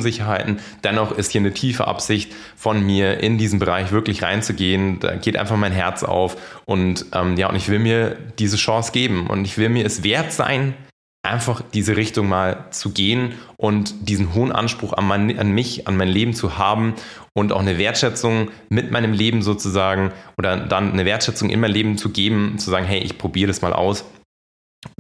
[0.84, 5.00] Dennoch ist hier eine tiefe Absicht von mir, in diesen Bereich wirklich reinzugehen.
[5.00, 6.38] Da geht einfach mein Herz auf.
[6.66, 9.28] Und ähm, ja, und ich will mir diese Chance geben.
[9.28, 10.74] Und ich will mir es wert sein,
[11.22, 15.98] einfach diese Richtung mal zu gehen und diesen hohen Anspruch an, mein, an, mich, an
[15.98, 16.96] mein Leben zu haben
[17.34, 21.98] und auch eine Wertschätzung mit meinem Leben sozusagen oder dann eine Wertschätzung in mein Leben
[21.98, 24.06] zu geben, zu sagen, hey, ich probiere das mal aus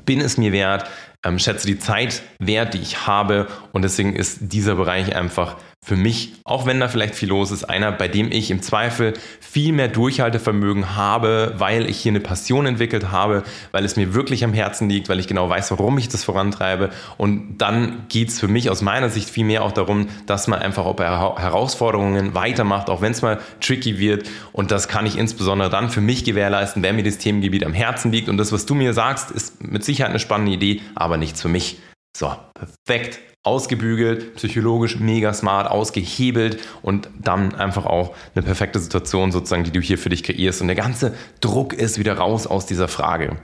[0.05, 0.89] bin es mir wert,
[1.25, 3.47] ähm, schätze die Zeit wert, die ich habe.
[3.71, 7.63] Und deswegen ist dieser Bereich einfach für mich, auch wenn da vielleicht viel los ist,
[7.63, 12.65] einer, bei dem ich im Zweifel viel mehr Durchhaltevermögen habe, weil ich hier eine Passion
[12.65, 16.09] entwickelt habe, weil es mir wirklich am Herzen liegt, weil ich genau weiß, warum ich
[16.09, 16.89] das vorantreibe.
[17.17, 20.59] Und dann geht es für mich aus meiner Sicht viel mehr auch darum, dass man
[20.59, 24.29] einfach auch bei Herausforderungen weitermacht, auch wenn es mal tricky wird.
[24.51, 28.11] Und das kann ich insbesondere dann für mich gewährleisten, wenn mir das Themengebiet am Herzen
[28.11, 28.27] liegt.
[28.27, 31.49] Und das, was du mir sagst, ist mit Sicherheit eine spannende Idee, aber nichts für
[31.49, 31.79] mich.
[32.15, 39.63] So, perfekt ausgebügelt, psychologisch mega smart, ausgehebelt und dann einfach auch eine perfekte Situation sozusagen,
[39.63, 40.61] die du hier für dich kreierst.
[40.61, 43.37] Und der ganze Druck ist wieder raus aus dieser Frage.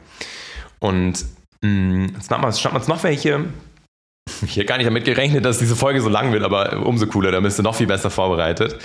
[0.79, 1.25] Und
[1.61, 3.45] mh, mm, jetzt schnappen wir uns noch welche.
[4.45, 7.31] Ich hätte gar nicht damit gerechnet, dass diese Folge so lang wird, aber umso cooler,
[7.31, 8.77] da bist du noch viel besser vorbereitet.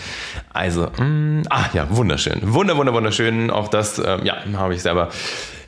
[0.52, 2.40] Also, mh, mm, ah ja, wunderschön.
[2.42, 3.50] Wunder, wunder, wunderschön.
[3.50, 5.10] Auch das, äh, ja, habe ich selber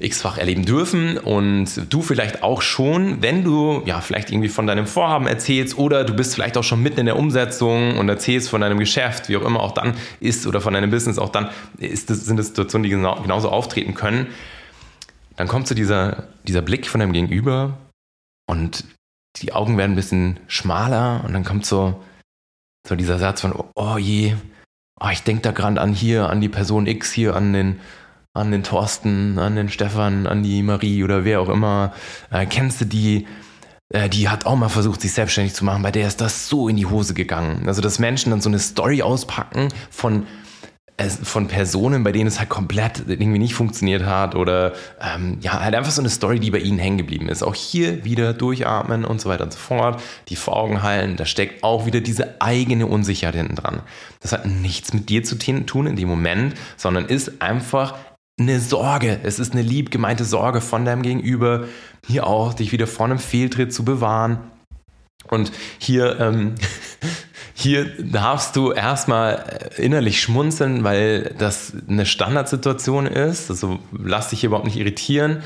[0.03, 4.87] x-fach erleben dürfen und du vielleicht auch schon, wenn du ja vielleicht irgendwie von deinem
[4.87, 8.61] Vorhaben erzählst oder du bist vielleicht auch schon mitten in der Umsetzung und erzählst von
[8.61, 12.09] deinem Geschäft, wie auch immer auch dann ist oder von deinem Business, auch dann ist
[12.09, 14.27] sind das Situationen, die genau, genauso auftreten können.
[15.37, 17.79] Dann kommt so dieser, dieser Blick von deinem Gegenüber
[18.47, 18.85] und
[19.37, 22.03] die Augen werden ein bisschen schmaler und dann kommt so,
[22.87, 24.35] so dieser Satz von, oh je,
[25.01, 27.81] oh, ich denke da gerade an hier, an die Person X hier, an den,
[28.35, 31.93] an den Thorsten, an den Stefan, an die Marie oder wer auch immer.
[32.31, 33.27] Äh, kennst du die?
[33.89, 36.69] Äh, die hat auch mal versucht, sich selbstständig zu machen, bei der ist das so
[36.69, 37.69] in die Hose gegangen.
[37.69, 40.27] Also, dass Menschen dann so eine Story auspacken von
[41.23, 45.75] von Personen, bei denen es halt komplett irgendwie nicht funktioniert hat oder ähm, ja, halt
[45.75, 47.43] einfach so eine Story, die bei ihnen hängen geblieben ist.
[47.43, 51.25] Auch hier wieder durchatmen und so weiter und so fort, die vor Augen halten, da
[51.25, 53.81] steckt auch wieder diese eigene Unsicherheit hinten dran.
[54.21, 57.97] Das hat nichts mit dir zu tun in dem Moment, sondern ist einfach
[58.39, 59.21] eine Sorge.
[59.23, 61.67] Es ist eine lieb gemeinte Sorge von deinem Gegenüber,
[62.07, 64.39] hier auch dich wieder vor einem Fehltritt zu bewahren.
[65.29, 66.55] Und hier ähm,
[67.55, 73.51] Hier darfst du erstmal innerlich schmunzeln, weil das eine Standardsituation ist.
[73.51, 75.43] Also lass dich hier überhaupt nicht irritieren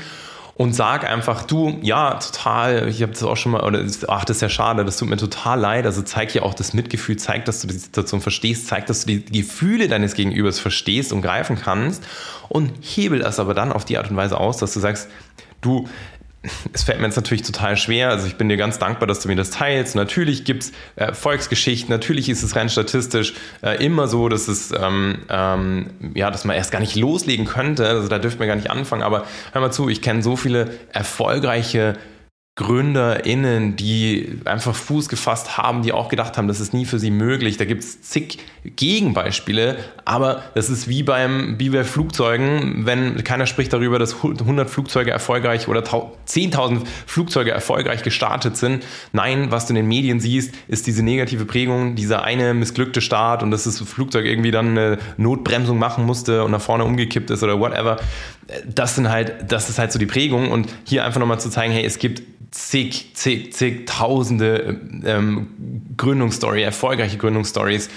[0.57, 4.37] und sag einfach, du, ja, total, ich habe das auch schon mal, oder ach, das
[4.37, 5.85] ist ja schade, das tut mir total leid.
[5.85, 9.19] Also zeig ja auch das Mitgefühl, zeig, dass du die Situation verstehst, zeig, dass du
[9.19, 12.03] die Gefühle deines Gegenübers verstehst und greifen kannst
[12.49, 15.09] und hebel das aber dann auf die Art und Weise aus, dass du sagst,
[15.61, 15.87] du,
[16.73, 18.09] es fällt mir jetzt natürlich total schwer.
[18.09, 19.95] Also ich bin dir ganz dankbar, dass du mir das teilst.
[19.95, 24.71] Natürlich gibt es äh, Erfolgsgeschichten, natürlich ist es rein statistisch äh, immer so, dass es
[24.71, 27.87] ähm, ähm, ja, dass man erst gar nicht loslegen könnte.
[27.87, 29.03] Also da dürften wir gar nicht anfangen.
[29.03, 31.97] Aber hör mal zu, ich kenne so viele erfolgreiche
[32.57, 37.11] GründerInnen, die einfach Fuß gefasst haben, die auch gedacht haben, das ist nie für sie
[37.11, 37.57] möglich.
[37.57, 43.45] Da gibt es zig Gegenbeispiele, aber das ist wie beim wie bei Flugzeugen, wenn keiner
[43.45, 48.83] spricht darüber, dass 100 Flugzeuge erfolgreich oder 10.000 Flugzeuge erfolgreich gestartet sind.
[49.13, 53.43] Nein, was du in den Medien siehst, ist diese negative Prägung, dieser eine missglückte Start
[53.43, 57.43] und dass das Flugzeug irgendwie dann eine Notbremsung machen musste und nach vorne umgekippt ist
[57.43, 57.97] oder whatever.
[58.65, 61.71] Das sind halt, das ist halt so die Prägung und hier einfach nochmal zu zeigen,
[61.71, 65.47] hey, es gibt zig, zig, zig tausende ähm,
[65.97, 67.89] Gründungsstory, erfolgreiche Gründungsstories.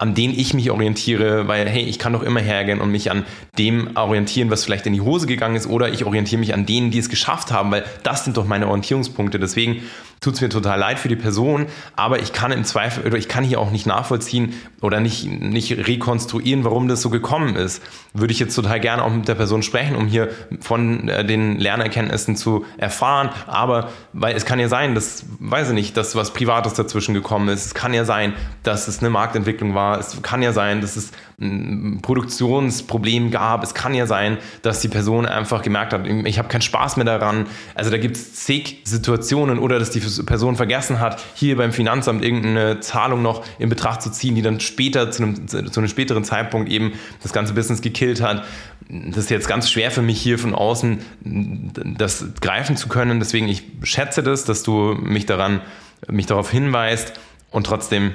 [0.00, 3.26] an denen ich mich orientiere, weil hey, ich kann doch immer hergehen und mich an
[3.58, 6.90] dem orientieren, was vielleicht in die Hose gegangen ist, oder ich orientiere mich an denen,
[6.90, 9.38] die es geschafft haben, weil das sind doch meine Orientierungspunkte.
[9.38, 9.82] Deswegen
[10.20, 13.26] tut es mir total leid für die Person, aber ich kann im Zweifel oder ich
[13.26, 14.52] kann hier auch nicht nachvollziehen
[14.82, 17.82] oder nicht, nicht rekonstruieren, warum das so gekommen ist.
[18.12, 20.28] Würde ich jetzt total gerne auch mit der Person sprechen, um hier
[20.60, 23.30] von äh, den Lernerkenntnissen zu erfahren.
[23.46, 27.48] Aber weil es kann ja sein, dass, weiß ich nicht, dass was Privates dazwischen gekommen
[27.48, 27.66] ist.
[27.66, 29.98] Es kann ja sein, dass es eine Marktentwicklung war.
[29.98, 31.12] Es kann ja sein, dass es
[32.02, 33.62] Produktionsproblem gab.
[33.62, 37.06] Es kann ja sein, dass die Person einfach gemerkt hat, ich habe keinen Spaß mehr
[37.06, 37.46] daran.
[37.74, 42.22] Also da gibt es zig Situationen oder dass die Person vergessen hat, hier beim Finanzamt
[42.22, 46.24] irgendeine Zahlung noch in Betracht zu ziehen, die dann später zu einem, zu einem späteren
[46.24, 48.44] Zeitpunkt eben das ganze Business gekillt hat.
[48.90, 50.98] Das ist jetzt ganz schwer für mich hier von außen
[51.96, 53.18] das greifen zu können.
[53.18, 55.62] Deswegen ich schätze das, dass du mich daran
[56.08, 57.18] mich darauf hinweist
[57.50, 58.12] und trotzdem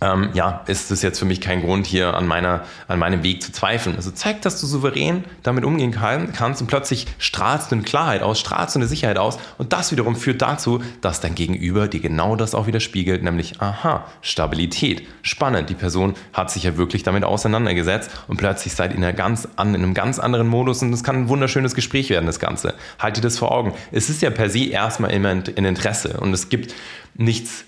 [0.00, 3.42] ähm, ja, ist es jetzt für mich kein Grund, hier an, meiner, an meinem Weg
[3.42, 3.96] zu zweifeln.
[3.96, 8.22] Also zeigt, dass du souverän damit umgehen kann, kannst und plötzlich strahlst du eine Klarheit
[8.22, 12.00] aus, strahlst du eine Sicherheit aus und das wiederum führt dazu, dass dein Gegenüber dir
[12.00, 17.02] genau das auch wieder spiegelt, nämlich, aha, Stabilität, spannend, die Person hat sich ja wirklich
[17.02, 19.18] damit auseinandergesetzt und plötzlich seid ihr in, in
[19.58, 22.74] einem ganz anderen Modus und es kann ein wunderschönes Gespräch werden, das Ganze.
[22.98, 23.72] Halt dir das vor Augen.
[23.92, 26.74] Es ist ja per se erstmal immer in Interesse und es gibt
[27.14, 27.64] nichts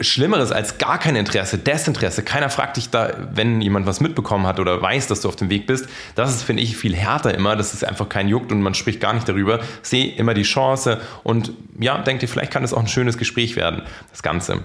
[0.00, 2.24] Schlimmeres als gar kein Interesse, Desinteresse.
[2.24, 5.50] Keiner fragt dich da, wenn jemand was mitbekommen hat oder weiß, dass du auf dem
[5.50, 5.88] Weg bist.
[6.16, 9.00] Das ist, finde ich, viel härter immer, dass es einfach kein juckt und man spricht
[9.00, 9.60] gar nicht darüber.
[9.82, 13.54] Sehe immer die Chance und ja, denk dir, vielleicht kann es auch ein schönes Gespräch
[13.54, 14.64] werden, das Ganze.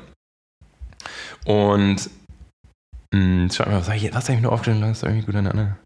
[1.46, 2.10] Und
[3.14, 4.82] mh, hm, schau mal, was habe ich, hab ich mir aufgestellt?
[4.82, 5.78] Das ist irgendwie gut aneinander.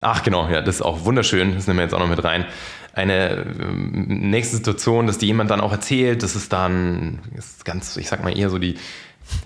[0.00, 1.56] Ach genau, ja, das ist auch wunderschön.
[1.56, 2.46] Das nehmen wir jetzt auch noch mit rein
[2.98, 7.96] eine ähm, nächste Situation, dass die jemand dann auch erzählt, das ist dann ist ganz,
[7.96, 8.76] ich sag mal eher so die,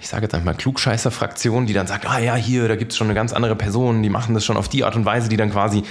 [0.00, 2.98] ich sage jetzt einfach mal Klugscheißer-Fraktion, die dann sagt, ah ja, hier, da gibt es
[2.98, 5.36] schon eine ganz andere Person, die machen das schon auf die Art und Weise, die
[5.36, 5.82] dann quasi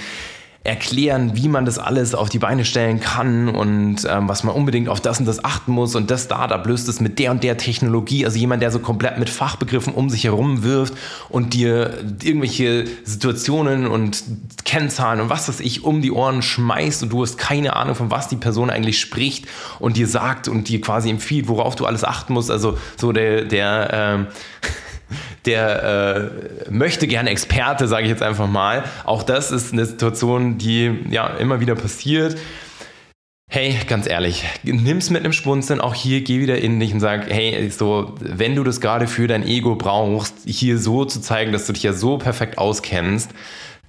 [0.64, 4.88] erklären, wie man das alles auf die Beine stellen kann und ähm, was man unbedingt
[4.88, 7.56] auf das und das achten muss und das Startup löst es mit der und der
[7.56, 8.24] Technologie.
[8.24, 10.94] Also jemand, der so komplett mit Fachbegriffen um sich herum wirft
[11.28, 14.22] und dir irgendwelche Situationen und
[14.64, 18.12] Kennzahlen und was weiß ich um die Ohren schmeißt und du hast keine Ahnung, von
[18.12, 19.46] was die Person eigentlich spricht
[19.80, 22.52] und dir sagt und dir quasi empfiehlt, worauf du alles achten musst.
[22.52, 24.26] Also so der, der ähm,
[25.46, 26.32] der
[26.66, 28.84] äh, möchte gerne Experte, sage ich jetzt einfach mal.
[29.04, 32.36] Auch das ist eine Situation, die ja immer wieder passiert.
[33.54, 37.28] Hey, ganz ehrlich, nimm's mit einem Spunzeln, auch hier geh wieder in dich und sag,
[37.28, 41.66] hey, so, wenn du das gerade für dein Ego brauchst, hier so zu zeigen, dass
[41.66, 43.30] du dich ja so perfekt auskennst,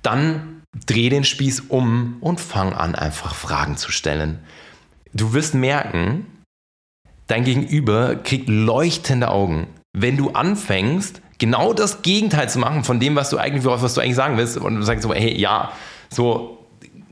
[0.02, 4.40] dann dreh den Spieß um und fang an, einfach Fragen zu stellen.
[5.14, 6.26] Du wirst merken,
[7.28, 13.16] dein Gegenüber kriegt leuchtende Augen wenn du anfängst, genau das Gegenteil zu machen von dem,
[13.16, 15.72] was du eigentlich, was du eigentlich sagen willst, und du sagst so, hey, ja,
[16.10, 16.66] so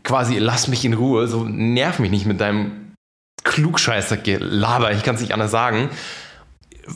[0.03, 2.93] quasi lass mich in Ruhe, so nerv mich nicht mit deinem
[3.43, 5.89] Klugscheißer-Gelaber, ich kann es nicht anders sagen.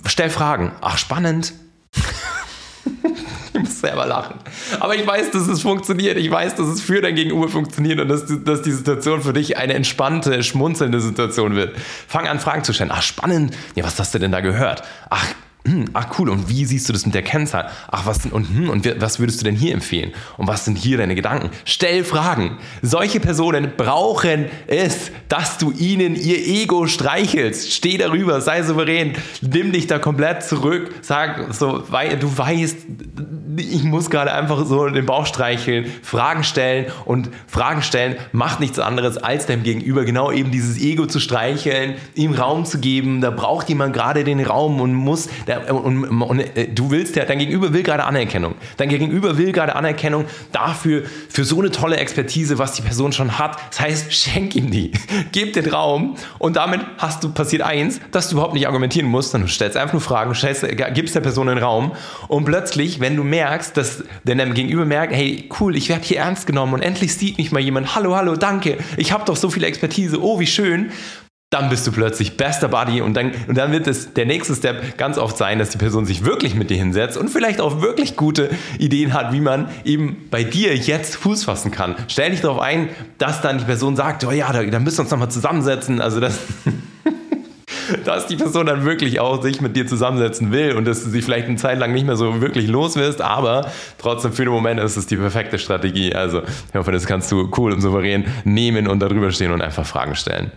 [0.05, 0.71] Stell Fragen.
[0.81, 1.53] Ach, spannend.
[3.53, 4.39] ich muss selber lachen.
[4.79, 6.17] Aber ich weiß, dass es funktioniert.
[6.17, 9.57] Ich weiß, dass es für dein Gegenüber funktioniert und dass, dass die Situation für dich
[9.57, 11.77] eine entspannte, schmunzelnde Situation wird.
[12.07, 12.91] Fang an, Fragen zu stellen.
[12.93, 13.55] Ach, spannend.
[13.75, 14.83] Ja, was hast du denn da gehört?
[15.09, 15.25] Ach,
[15.93, 17.69] ach cool, und wie siehst du das mit der Kennzahl?
[17.89, 20.11] Ach, was und, hm, und was würdest du denn hier empfehlen?
[20.37, 21.49] Und was sind hier deine Gedanken?
[21.65, 22.57] Stell Fragen.
[22.81, 27.71] Solche Personen brauchen es, dass du ihnen ihr Ego streichelst.
[27.71, 32.77] Steh darüber, sei souverän, nimm dich da komplett zurück, sag so, weil du weißt,
[33.57, 38.79] ich muss gerade einfach so den Bauch streicheln, Fragen stellen und Fragen stellen macht nichts
[38.79, 43.21] anderes, als deinem Gegenüber genau eben dieses Ego zu streicheln, ihm Raum zu geben.
[43.21, 47.15] Da braucht jemand gerade den Raum und muss, der und, und, und, äh, du willst
[47.15, 48.55] ja, dein Gegenüber will gerade Anerkennung.
[48.77, 53.37] Dein Gegenüber will gerade Anerkennung dafür, für so eine tolle Expertise, was die Person schon
[53.37, 53.57] hat.
[53.69, 54.91] Das heißt, schenk ihm die.
[55.31, 59.31] Gib den Raum und damit hast du passiert eins, dass du überhaupt nicht argumentieren musst,
[59.31, 61.93] sondern du stellst einfach nur Fragen, stellst, äh, gibst der Person den Raum
[62.27, 66.47] und plötzlich, wenn du merkst, dass dein Gegenüber merkt, hey, cool, ich werde hier ernst
[66.47, 69.63] genommen und endlich sieht mich mal jemand, hallo, hallo, danke, ich habe doch so viel
[69.63, 70.91] Expertise, oh, wie schön,
[71.55, 74.97] dann bist du plötzlich bester Buddy und dann, und dann wird es der nächste Step
[74.97, 78.17] ganz oft sein, dass die Person sich wirklich mit dir hinsetzt und vielleicht auch wirklich
[78.17, 81.95] gute Ideen hat, wie man eben bei dir jetzt Fuß fassen kann.
[82.09, 82.89] Stell dich darauf ein,
[83.19, 86.01] dass dann die Person sagt, oh ja, da, da müssen wir uns nochmal zusammensetzen.
[86.01, 86.39] Also das,
[88.03, 91.21] dass die Person dann wirklich auch sich mit dir zusammensetzen will und dass du sie
[91.21, 94.81] vielleicht eine Zeit lang nicht mehr so wirklich los wirst, aber trotzdem für den Moment
[94.81, 96.13] ist es die perfekte Strategie.
[96.13, 99.85] Also ich hoffe, das kannst du cool und souverän nehmen und darüber stehen und einfach
[99.85, 100.51] Fragen stellen.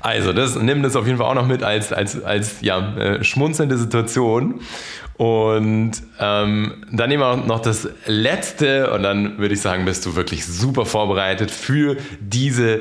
[0.00, 3.24] Also, das nimm das auf jeden Fall auch noch mit als, als, als ja, äh,
[3.24, 4.60] schmunzelnde Situation.
[5.16, 10.16] Und ähm, dann nehmen wir noch das letzte und dann würde ich sagen, bist du
[10.16, 12.80] wirklich super vorbereitet für diese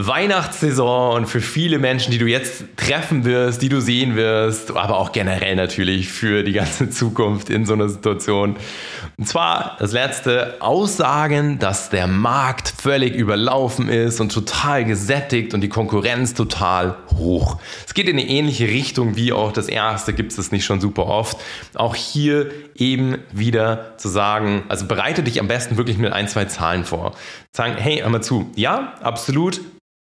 [0.00, 4.96] Weihnachtssaison und für viele Menschen, die du jetzt treffen wirst, die du sehen wirst, aber
[4.96, 8.56] auch generell natürlich für die ganze Zukunft in so einer Situation.
[9.18, 15.60] Und zwar das letzte, Aussagen, dass der Markt völlig überlaufen ist und total gesättigt und
[15.60, 17.58] die Konkurrenz total hoch.
[17.86, 21.04] Es geht in eine ähnliche Richtung wie auch das erste, gibt es nicht schon super
[21.04, 21.36] oft.
[21.74, 26.46] Auch hier eben wieder zu sagen, also bereite dich am besten wirklich mit ein, zwei
[26.46, 27.14] Zahlen vor.
[27.54, 29.60] Sagen, hey, hör mal zu, ja, absolut,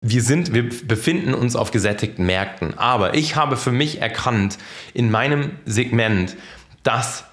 [0.04, 2.76] wir sind, wir befinden uns auf gesättigten Märkten.
[2.76, 4.58] Aber ich habe für mich erkannt
[4.92, 6.36] in meinem Segment,
[6.82, 7.24] dass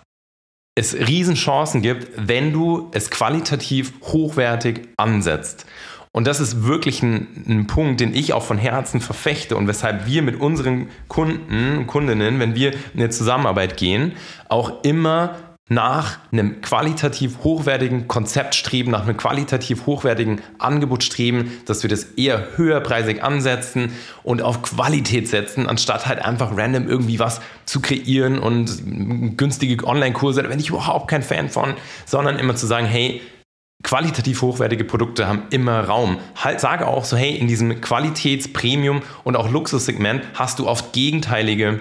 [0.75, 5.65] es Riesenchancen gibt, wenn du es qualitativ hochwertig ansetzt.
[6.13, 10.07] Und das ist wirklich ein, ein, Punkt, den ich auch von Herzen verfechte und weshalb
[10.07, 14.13] wir mit unseren Kunden und Kundinnen, wenn wir in eine Zusammenarbeit gehen,
[14.49, 15.35] auch immer
[15.71, 22.03] nach einem qualitativ hochwertigen Konzept streben, nach einem qualitativ hochwertigen Angebot streben, dass wir das
[22.17, 23.93] eher höherpreisig ansetzen
[24.23, 30.43] und auf Qualität setzen, anstatt halt einfach random irgendwie was zu kreieren und günstige Online-Kurse,
[30.43, 33.21] da bin ich überhaupt kein Fan von, sondern immer zu sagen, hey,
[33.81, 36.17] qualitativ hochwertige Produkte haben immer Raum.
[36.35, 40.91] Halt, sage auch so, hey, in diesem Qualitäts-, Premium- und auch Luxussegment hast du oft
[40.91, 41.79] gegenteilige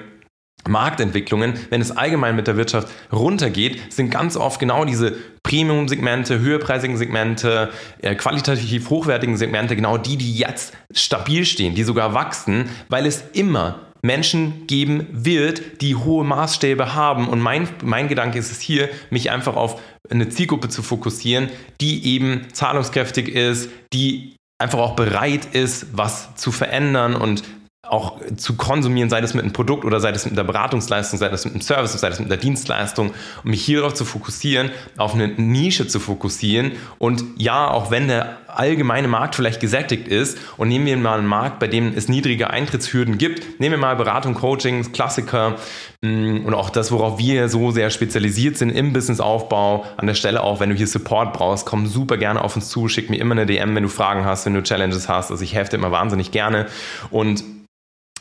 [0.69, 6.97] Marktentwicklungen, wenn es allgemein mit der Wirtschaft runtergeht, sind ganz oft genau diese Premium-Segmente, höherpreisigen
[6.97, 7.71] Segmente,
[8.03, 13.25] äh, qualitativ hochwertigen Segmente, genau die, die jetzt stabil stehen, die sogar wachsen, weil es
[13.33, 17.29] immer Menschen geben wird, die hohe Maßstäbe haben.
[17.29, 19.81] Und mein, mein Gedanke ist es hier, mich einfach auf
[20.11, 21.51] eine Zielgruppe zu fokussieren,
[21.81, 27.43] die eben zahlungskräftig ist, die einfach auch bereit ist, was zu verändern und
[27.91, 31.31] auch zu konsumieren, sei das mit einem Produkt oder sei das mit einer Beratungsleistung, sei
[31.31, 33.11] das mit einem Service, sei das mit einer Dienstleistung,
[33.43, 36.73] um mich hierauf zu fokussieren, auf eine Nische zu fokussieren.
[36.99, 41.27] Und ja, auch wenn der allgemeine Markt vielleicht gesättigt ist und nehmen wir mal einen
[41.27, 45.57] Markt, bei dem es niedrige Eintrittshürden gibt, nehmen wir mal Beratung, Coaching, Klassiker
[46.03, 50.43] mm, und auch das, worauf wir so sehr spezialisiert sind im Businessaufbau, an der Stelle
[50.43, 53.33] auch, wenn du hier Support brauchst, komm super gerne auf uns zu, schick mir immer
[53.33, 55.31] eine DM, wenn du Fragen hast, wenn du Challenges hast.
[55.31, 56.67] Also ich helfe dir immer wahnsinnig gerne
[57.11, 57.43] und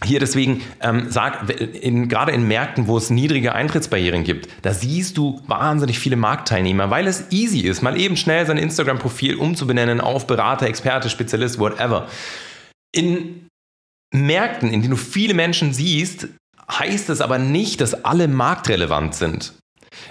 [0.03, 5.17] hier deswegen ähm, sag, in, gerade in Märkten, wo es niedrige Eintrittsbarrieren gibt, da siehst
[5.17, 10.27] du wahnsinnig viele Marktteilnehmer, weil es easy ist, mal eben schnell sein Instagram-Profil umzubenennen auf
[10.27, 12.07] Berater, Experte, Spezialist, whatever.
[12.93, 13.47] In
[14.13, 16.27] Märkten, in denen du viele Menschen siehst,
[16.71, 19.53] heißt es aber nicht, dass alle marktrelevant sind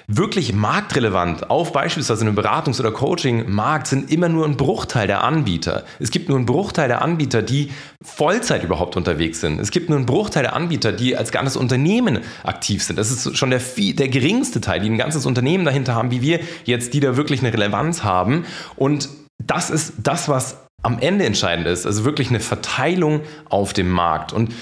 [0.06, 5.84] wirklich marktrelevant auf beispielsweise einem Beratungs- oder Coaching-Markt sind immer nur ein Bruchteil der Anbieter.
[5.98, 7.70] Es gibt nur einen Bruchteil der Anbieter, die
[8.02, 9.60] Vollzeit überhaupt unterwegs sind.
[9.60, 12.98] Es gibt nur einen Bruchteil der Anbieter, die als ganzes Unternehmen aktiv sind.
[12.98, 16.40] Das ist schon der, der geringste Teil, die ein ganzes Unternehmen dahinter haben, wie wir
[16.64, 18.44] jetzt, die da wirklich eine Relevanz haben.
[18.76, 19.08] Und
[19.38, 21.86] das ist das, was am Ende entscheidend ist.
[21.86, 24.32] Also wirklich eine Verteilung auf dem Markt.
[24.32, 24.52] Und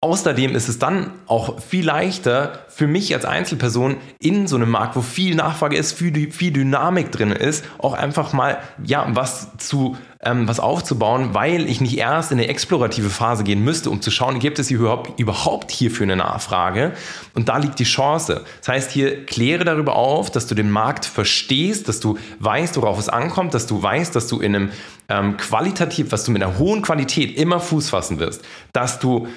[0.00, 4.94] Außerdem ist es dann auch viel leichter für mich als Einzelperson in so einem Markt,
[4.94, 9.96] wo viel Nachfrage ist, viel, viel Dynamik drin ist, auch einfach mal ja was zu
[10.20, 14.10] ähm, was aufzubauen, weil ich nicht erst in eine explorative Phase gehen müsste, um zu
[14.10, 16.92] schauen, gibt es überhaupt, überhaupt hierfür eine Nachfrage?
[17.34, 18.44] Und da liegt die Chance.
[18.58, 22.98] Das heißt, hier kläre darüber auf, dass du den Markt verstehst, dass du weißt, worauf
[22.98, 24.70] es ankommt, dass du weißt, dass du in einem
[25.08, 29.28] ähm, qualitativ, was du mit einer hohen Qualität immer Fuß fassen wirst, dass du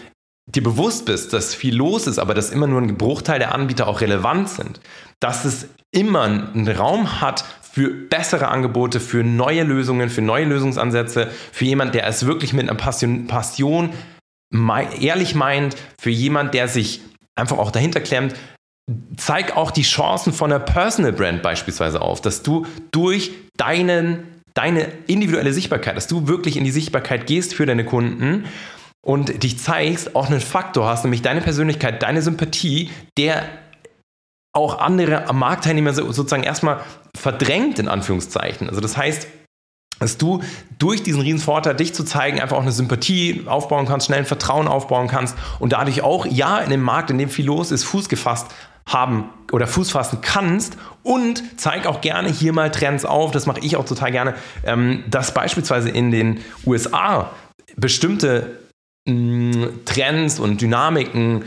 [0.48, 3.88] dir bewusst bist, dass viel los ist, aber dass immer nur ein Bruchteil der Anbieter
[3.88, 4.80] auch relevant sind,
[5.20, 11.30] dass es immer einen Raum hat für bessere Angebote, für neue Lösungen, für neue Lösungsansätze,
[11.52, 13.92] für jemand, der es wirklich mit einer Passion, Passion
[15.00, 17.02] ehrlich meint, für jemand, der sich
[17.36, 18.36] einfach auch dahinter klemmt,
[19.16, 24.88] zeig auch die Chancen von einer Personal Brand beispielsweise auf, dass du durch deinen, deine
[25.08, 28.46] individuelle Sichtbarkeit, dass du wirklich in die Sichtbarkeit gehst für deine Kunden
[29.04, 33.44] und dich zeigst, auch einen Faktor hast, nämlich deine Persönlichkeit, deine Sympathie, der
[34.54, 36.82] auch andere Marktteilnehmer sozusagen erstmal
[37.18, 38.70] verdrängt, in Anführungszeichen.
[38.70, 39.28] Also das heißt,
[40.00, 40.42] dass du
[40.80, 44.26] durch diesen riesen Vorteil, dich zu zeigen, einfach auch eine Sympathie aufbauen kannst, schnell ein
[44.26, 47.84] Vertrauen aufbauen kannst und dadurch auch, ja, in dem Markt, in dem viel los ist,
[47.84, 48.48] Fuß gefasst
[48.88, 53.60] haben oder Fuß fassen kannst und zeig auch gerne hier mal Trends auf, das mache
[53.60, 54.34] ich auch total gerne,
[54.66, 57.30] ähm, dass beispielsweise in den USA
[57.78, 58.61] bestimmte
[59.06, 61.46] Trends und Dynamiken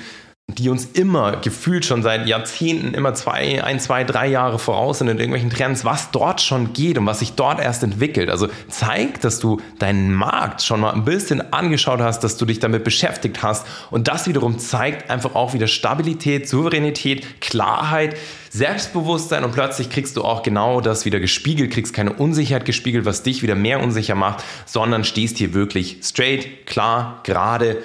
[0.58, 5.08] die uns immer gefühlt schon seit Jahrzehnten immer zwei, ein, zwei, drei Jahre voraus sind
[5.08, 8.30] in irgendwelchen Trends, was dort schon geht und was sich dort erst entwickelt.
[8.30, 12.60] Also zeigt, dass du deinen Markt schon mal ein bisschen angeschaut hast, dass du dich
[12.60, 18.16] damit beschäftigt hast und das wiederum zeigt einfach auch wieder Stabilität, Souveränität, Klarheit,
[18.50, 23.22] Selbstbewusstsein und plötzlich kriegst du auch genau das wieder gespiegelt, kriegst keine Unsicherheit gespiegelt, was
[23.22, 27.78] dich wieder mehr unsicher macht, sondern stehst hier wirklich straight, klar, gerade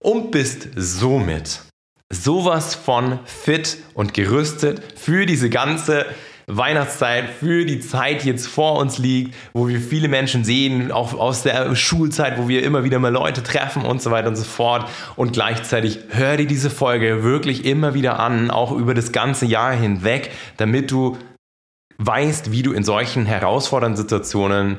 [0.00, 1.65] und bist somit
[2.10, 6.06] sowas von fit und gerüstet für diese ganze
[6.48, 11.12] Weihnachtszeit, für die Zeit, die jetzt vor uns liegt, wo wir viele Menschen sehen, auch
[11.14, 14.44] aus der Schulzeit, wo wir immer wieder mal Leute treffen und so weiter und so
[14.44, 14.88] fort.
[15.16, 19.72] Und gleichzeitig hör dir diese Folge wirklich immer wieder an, auch über das ganze Jahr
[19.72, 21.18] hinweg, damit du
[21.98, 24.78] weißt, wie du in solchen herausfordernden Situationen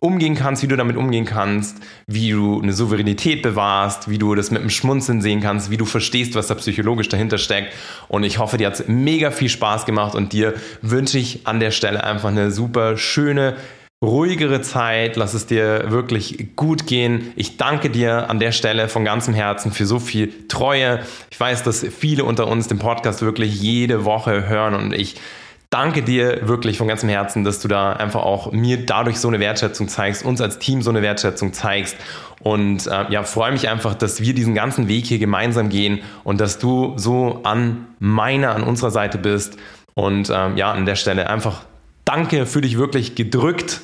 [0.00, 4.50] umgehen kannst, wie du damit umgehen kannst, wie du eine Souveränität bewahrst, wie du das
[4.50, 7.72] mit einem Schmunzeln sehen kannst, wie du verstehst, was da psychologisch dahinter steckt.
[8.08, 11.60] Und ich hoffe, dir hat es mega viel Spaß gemacht und dir wünsche ich an
[11.60, 13.56] der Stelle einfach eine super schöne,
[14.00, 15.16] ruhigere Zeit.
[15.16, 17.32] Lass es dir wirklich gut gehen.
[17.34, 21.00] Ich danke dir an der Stelle von ganzem Herzen für so viel Treue.
[21.30, 25.16] Ich weiß, dass viele unter uns den Podcast wirklich jede Woche hören und ich
[25.70, 29.40] danke dir wirklich von ganzem Herzen, dass du da einfach auch mir dadurch so eine
[29.40, 31.96] Wertschätzung zeigst, uns als Team so eine Wertschätzung zeigst.
[32.40, 36.40] Und äh, ja, freue mich einfach, dass wir diesen ganzen Weg hier gemeinsam gehen und
[36.40, 39.58] dass du so an meiner, an unserer Seite bist.
[39.94, 41.62] Und ähm, ja, an der Stelle einfach
[42.04, 43.80] danke, für dich wirklich gedrückt.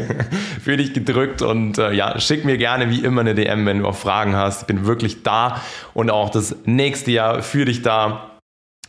[0.62, 3.86] für dich gedrückt und äh, ja, schick mir gerne wie immer eine DM, wenn du
[3.86, 4.62] auch Fragen hast.
[4.62, 5.60] Ich bin wirklich da
[5.92, 8.35] und auch das nächste Jahr für dich da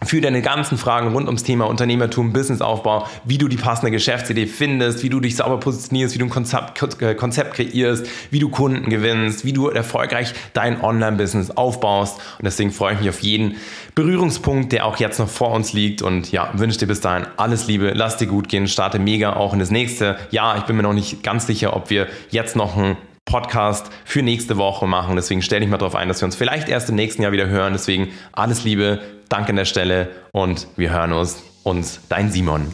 [0.04, 5.02] für deine ganzen Fragen rund ums Thema Unternehmertum, Businessaufbau, wie du die passende Geschäftsidee findest,
[5.04, 8.90] wie du dich sauber positionierst, wie du ein Konzept, äh, Konzept kreierst, wie du Kunden
[8.90, 12.20] gewinnst, wie du erfolgreich dein Online-Business aufbaust.
[12.38, 13.56] Und deswegen freue ich mich auf jeden
[13.96, 16.04] Berührungspunkt, der auch jetzt noch vor uns liegt.
[16.04, 19.54] Und ja, wünsche dir bis dahin alles Liebe, lass dir gut gehen, starte mega auch
[19.54, 20.58] in das nächste Jahr.
[20.58, 24.58] Ich bin mir noch nicht ganz sicher, ob wir jetzt noch ein Podcast für nächste
[24.58, 25.16] Woche machen.
[25.16, 27.48] Deswegen stelle ich mal darauf ein, dass wir uns vielleicht erst im nächsten Jahr wieder
[27.48, 27.74] hören.
[27.74, 31.44] Deswegen alles Liebe, danke an der Stelle und wir hören uns.
[31.64, 32.66] Uns, dein Simon.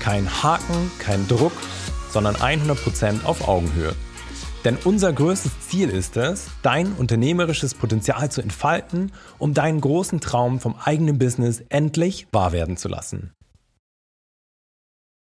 [0.00, 1.52] Kein Haken, kein Druck,
[2.10, 3.94] sondern 100% auf Augenhöhe.
[4.64, 10.58] Denn unser größtes Ziel ist es, dein unternehmerisches Potenzial zu entfalten, um deinen großen Traum
[10.58, 13.34] vom eigenen Business endlich wahr werden zu lassen.